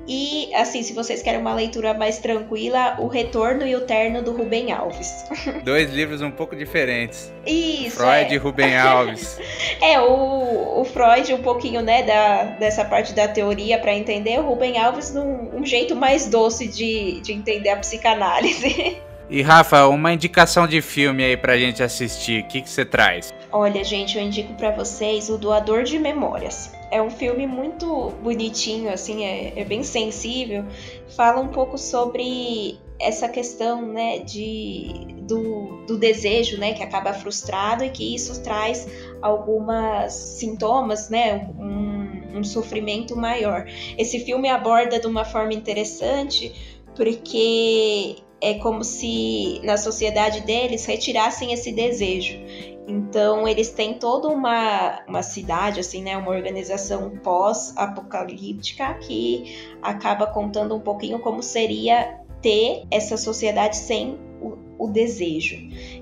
E, 0.07 0.53
assim, 0.53 0.83
se 0.83 0.93
vocês 0.93 1.21
querem 1.21 1.39
uma 1.39 1.53
leitura 1.53 1.93
mais 1.93 2.19
tranquila, 2.19 2.95
O 2.99 3.07
Retorno 3.07 3.65
e 3.65 3.75
o 3.75 3.81
Terno, 3.81 4.21
do 4.21 4.31
Rubem 4.31 4.71
Alves. 4.71 5.25
Dois 5.63 5.91
livros 5.91 6.21
um 6.21 6.31
pouco 6.31 6.55
diferentes. 6.55 7.33
Isso. 7.45 7.97
Freud 7.97 8.31
é. 8.31 8.33
e 8.33 8.37
Rubem 8.37 8.77
Alves. 8.77 9.39
é, 9.81 9.99
o, 9.99 10.81
o 10.81 10.85
Freud, 10.85 11.33
um 11.33 11.41
pouquinho, 11.41 11.81
né, 11.81 12.03
da, 12.03 12.43
dessa 12.59 12.85
parte 12.85 13.13
da 13.13 13.27
teoria 13.27 13.79
para 13.79 13.93
entender, 13.93 14.39
o 14.39 14.43
Rubem 14.43 14.77
Alves 14.77 15.13
num 15.13 15.35
um 15.55 15.65
jeito 15.65 15.95
mais 15.95 16.27
doce 16.27 16.67
de, 16.67 17.21
de 17.21 17.33
entender 17.33 17.69
a 17.69 17.77
psicanálise. 17.77 18.97
E 19.27 19.41
Rafa, 19.41 19.87
uma 19.87 20.13
indicação 20.13 20.67
de 20.67 20.83
filme 20.83 21.23
aí 21.23 21.35
pra 21.35 21.57
gente 21.57 21.81
assistir, 21.81 22.43
o 22.43 22.47
que, 22.47 22.61
que 22.61 22.69
você 22.69 22.85
traz? 22.85 23.33
Olha, 23.51 23.83
gente, 23.83 24.19
eu 24.19 24.23
indico 24.23 24.53
para 24.53 24.69
vocês 24.69 25.29
O 25.29 25.37
Doador 25.39 25.81
de 25.81 25.97
Memórias. 25.97 26.71
É 26.95 27.01
um 27.01 27.09
filme 27.09 27.45
muito 27.45 28.11
bonitinho, 28.23 28.89
assim, 28.89 29.25
é, 29.25 29.51
é 29.59 29.65
bem 29.65 29.83
sensível. 29.83 30.63
Fala 31.09 31.41
um 31.41 31.49
pouco 31.49 31.77
sobre 31.77 32.79
essa 32.97 33.27
questão, 33.27 33.85
né, 33.85 34.19
de, 34.19 35.05
do, 35.23 35.83
do 35.87 35.97
desejo, 35.97 36.57
né, 36.57 36.71
que 36.71 36.81
acaba 36.81 37.11
frustrado 37.11 37.83
e 37.83 37.89
que 37.89 38.15
isso 38.15 38.41
traz 38.41 38.87
algumas 39.21 40.13
sintomas, 40.13 41.09
né, 41.09 41.49
um, 41.59 42.39
um 42.39 42.43
sofrimento 42.45 43.13
maior. 43.13 43.65
Esse 43.97 44.21
filme 44.21 44.47
aborda 44.47 44.97
de 44.97 45.05
uma 45.05 45.25
forma 45.25 45.53
interessante 45.53 46.53
porque 46.95 48.15
é 48.39 48.53
como 48.53 48.85
se 48.85 49.59
na 49.65 49.75
sociedade 49.75 50.39
deles 50.45 50.85
retirassem 50.85 51.51
esse 51.51 51.73
desejo. 51.73 52.39
Então 52.87 53.47
eles 53.47 53.71
têm 53.71 53.95
toda 53.95 54.27
uma, 54.27 55.01
uma 55.07 55.23
cidade, 55.23 55.79
assim, 55.79 56.03
né, 56.03 56.15
uma 56.17 56.31
organização 56.31 57.09
pós-apocalíptica 57.17 58.93
que 58.95 59.75
acaba 59.81 60.27
contando 60.27 60.75
um 60.75 60.79
pouquinho 60.79 61.19
como 61.19 61.41
seria 61.41 62.19
ter 62.41 62.83
essa 62.91 63.17
sociedade 63.17 63.75
sem 63.77 64.19
o, 64.39 64.57
o 64.77 64.87
desejo. 64.87 65.55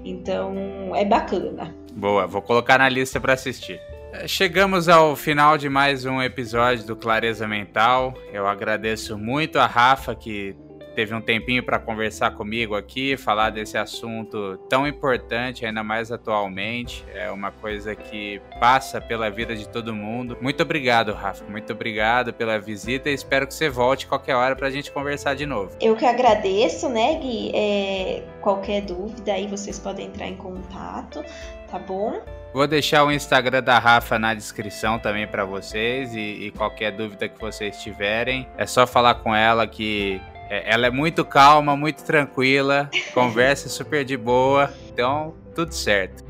Então 0.03 0.93
é 0.95 1.05
bacana. 1.05 1.73
Boa, 1.93 2.27
vou 2.27 2.41
colocar 2.41 2.77
na 2.77 2.89
lista 2.89 3.19
para 3.19 3.33
assistir. 3.33 3.79
É, 4.11 4.27
chegamos 4.27 4.89
ao 4.89 5.15
final 5.15 5.57
de 5.57 5.69
mais 5.69 6.05
um 6.05 6.21
episódio 6.21 6.85
do 6.85 6.95
Clareza 6.95 7.47
Mental. 7.47 8.13
Eu 8.31 8.45
agradeço 8.45 9.17
muito 9.17 9.57
a 9.57 9.65
Rafa 9.65 10.13
que 10.13 10.55
teve 10.95 11.13
um 11.13 11.21
tempinho 11.21 11.63
para 11.63 11.79
conversar 11.79 12.31
comigo 12.31 12.75
aqui, 12.75 13.17
falar 13.17 13.49
desse 13.49 13.77
assunto 13.77 14.57
tão 14.69 14.87
importante, 14.87 15.65
ainda 15.65 15.83
mais 15.83 16.11
atualmente. 16.11 17.03
É 17.13 17.29
uma 17.31 17.51
coisa 17.51 17.95
que 17.95 18.41
passa 18.59 19.01
pela 19.01 19.29
vida 19.29 19.55
de 19.55 19.67
todo 19.67 19.93
mundo. 19.93 20.37
Muito 20.41 20.63
obrigado, 20.63 21.13
Rafa. 21.13 21.45
Muito 21.45 21.73
obrigado 21.73 22.33
pela 22.33 22.59
visita 22.59 23.09
e 23.09 23.13
espero 23.13 23.47
que 23.47 23.53
você 23.53 23.69
volte 23.69 24.07
qualquer 24.07 24.35
hora 24.35 24.55
para 24.55 24.67
a 24.67 24.71
gente 24.71 24.91
conversar 24.91 25.35
de 25.35 25.45
novo. 25.45 25.71
Eu 25.81 25.95
que 25.95 26.05
agradeço, 26.05 26.89
né, 26.89 27.15
Gui? 27.19 27.51
É, 27.53 28.23
qualquer 28.41 28.81
dúvida 28.81 29.33
aí 29.33 29.47
vocês 29.47 29.79
podem 29.79 30.07
entrar 30.07 30.27
em 30.27 30.35
contato, 30.35 31.23
tá 31.69 31.79
bom? 31.79 32.21
Vou 32.53 32.67
deixar 32.67 33.03
o 33.03 33.11
Instagram 33.11 33.63
da 33.63 33.79
Rafa 33.79 34.19
na 34.19 34.35
descrição 34.35 34.99
também 34.99 35.25
para 35.25 35.43
vocês 35.43 36.13
e, 36.13 36.19
e, 36.19 36.51
qualquer 36.51 36.91
dúvida 36.91 37.27
que 37.27 37.39
vocês 37.39 37.81
tiverem, 37.81 38.47
é 38.55 38.67
só 38.67 38.85
falar 38.85 39.15
com 39.15 39.35
ela 39.35 39.65
que 39.65 40.21
é, 40.49 40.73
ela 40.73 40.87
é 40.87 40.91
muito 40.91 41.23
calma, 41.25 41.75
muito 41.75 42.03
tranquila, 42.03 42.89
conversa 43.13 43.69
super 43.69 44.03
de 44.03 44.17
boa, 44.17 44.71
então 44.91 45.33
tudo 45.55 45.73
certo. 45.73 46.23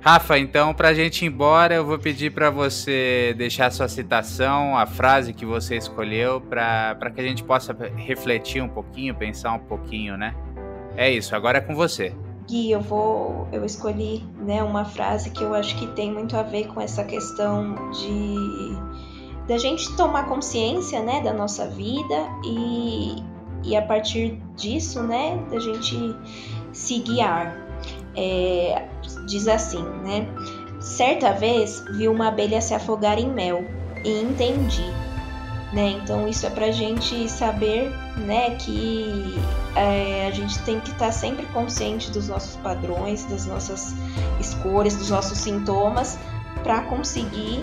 Rafa, 0.00 0.38
então 0.38 0.72
para 0.72 0.88
a 0.90 0.94
gente 0.94 1.24
ir 1.24 1.28
embora, 1.28 1.74
eu 1.74 1.84
vou 1.84 1.98
pedir 1.98 2.30
para 2.30 2.48
você 2.48 3.34
deixar 3.36 3.72
sua 3.72 3.88
citação, 3.88 4.78
a 4.78 4.86
frase 4.86 5.32
que 5.32 5.44
você 5.44 5.76
escolheu, 5.76 6.40
para 6.40 7.10
que 7.12 7.20
a 7.20 7.24
gente 7.24 7.42
possa 7.42 7.76
refletir 7.96 8.62
um 8.62 8.68
pouquinho, 8.68 9.14
pensar 9.14 9.52
um 9.52 9.58
pouquinho, 9.58 10.16
né? 10.16 10.34
É 10.96 11.10
isso, 11.10 11.34
agora 11.34 11.58
é 11.58 11.60
com 11.60 11.74
você. 11.74 12.14
Gui, 12.48 12.70
eu 12.70 12.80
vou, 12.80 13.48
eu 13.50 13.64
escolhi, 13.64 14.22
né, 14.38 14.62
uma 14.62 14.84
frase 14.84 15.30
que 15.30 15.42
eu 15.42 15.52
acho 15.52 15.76
que 15.76 15.88
tem 15.88 16.12
muito 16.12 16.36
a 16.36 16.44
ver 16.44 16.68
com 16.68 16.80
essa 16.80 17.02
questão 17.02 17.74
de 17.90 18.96
da 19.48 19.58
gente 19.58 19.96
tomar 19.96 20.26
consciência, 20.26 21.02
né, 21.02 21.20
da 21.20 21.32
nossa 21.32 21.68
vida 21.68 22.14
e 22.44 23.16
e 23.66 23.76
a 23.76 23.82
partir 23.82 24.40
disso, 24.56 25.02
né, 25.02 25.38
da 25.50 25.58
gente 25.58 26.14
se 26.72 27.00
guiar. 27.00 27.54
É, 28.16 28.86
diz 29.26 29.46
assim, 29.48 29.82
né? 29.82 30.26
Certa 30.80 31.32
vez 31.32 31.84
vi 31.90 32.08
uma 32.08 32.28
abelha 32.28 32.60
se 32.60 32.72
afogar 32.72 33.18
em 33.18 33.28
mel 33.28 33.64
e 34.04 34.22
entendi, 34.22 34.88
né? 35.72 35.98
Então 36.02 36.28
isso 36.28 36.46
é 36.46 36.50
pra 36.50 36.70
gente 36.70 37.28
saber, 37.28 37.90
né, 38.16 38.54
que 38.54 39.34
é, 39.74 40.28
a 40.28 40.30
gente 40.30 40.58
tem 40.60 40.78
que 40.80 40.90
estar 40.90 41.06
tá 41.06 41.12
sempre 41.12 41.44
consciente 41.46 42.10
dos 42.10 42.28
nossos 42.28 42.56
padrões, 42.56 43.24
das 43.24 43.46
nossas 43.46 43.94
escolhas, 44.38 44.94
dos 44.94 45.10
nossos 45.10 45.36
sintomas, 45.38 46.18
para 46.62 46.82
conseguir, 46.82 47.60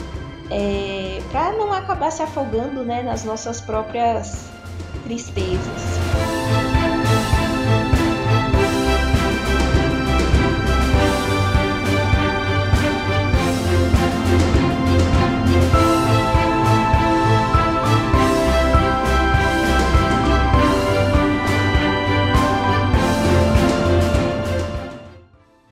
é, 0.52 1.22
para 1.32 1.54
não 1.54 1.72
acabar 1.72 2.12
se 2.12 2.22
afogando, 2.22 2.84
né, 2.84 3.02
nas 3.02 3.24
nossas 3.24 3.62
próprias 3.62 4.52
tristezas. 5.04 6.33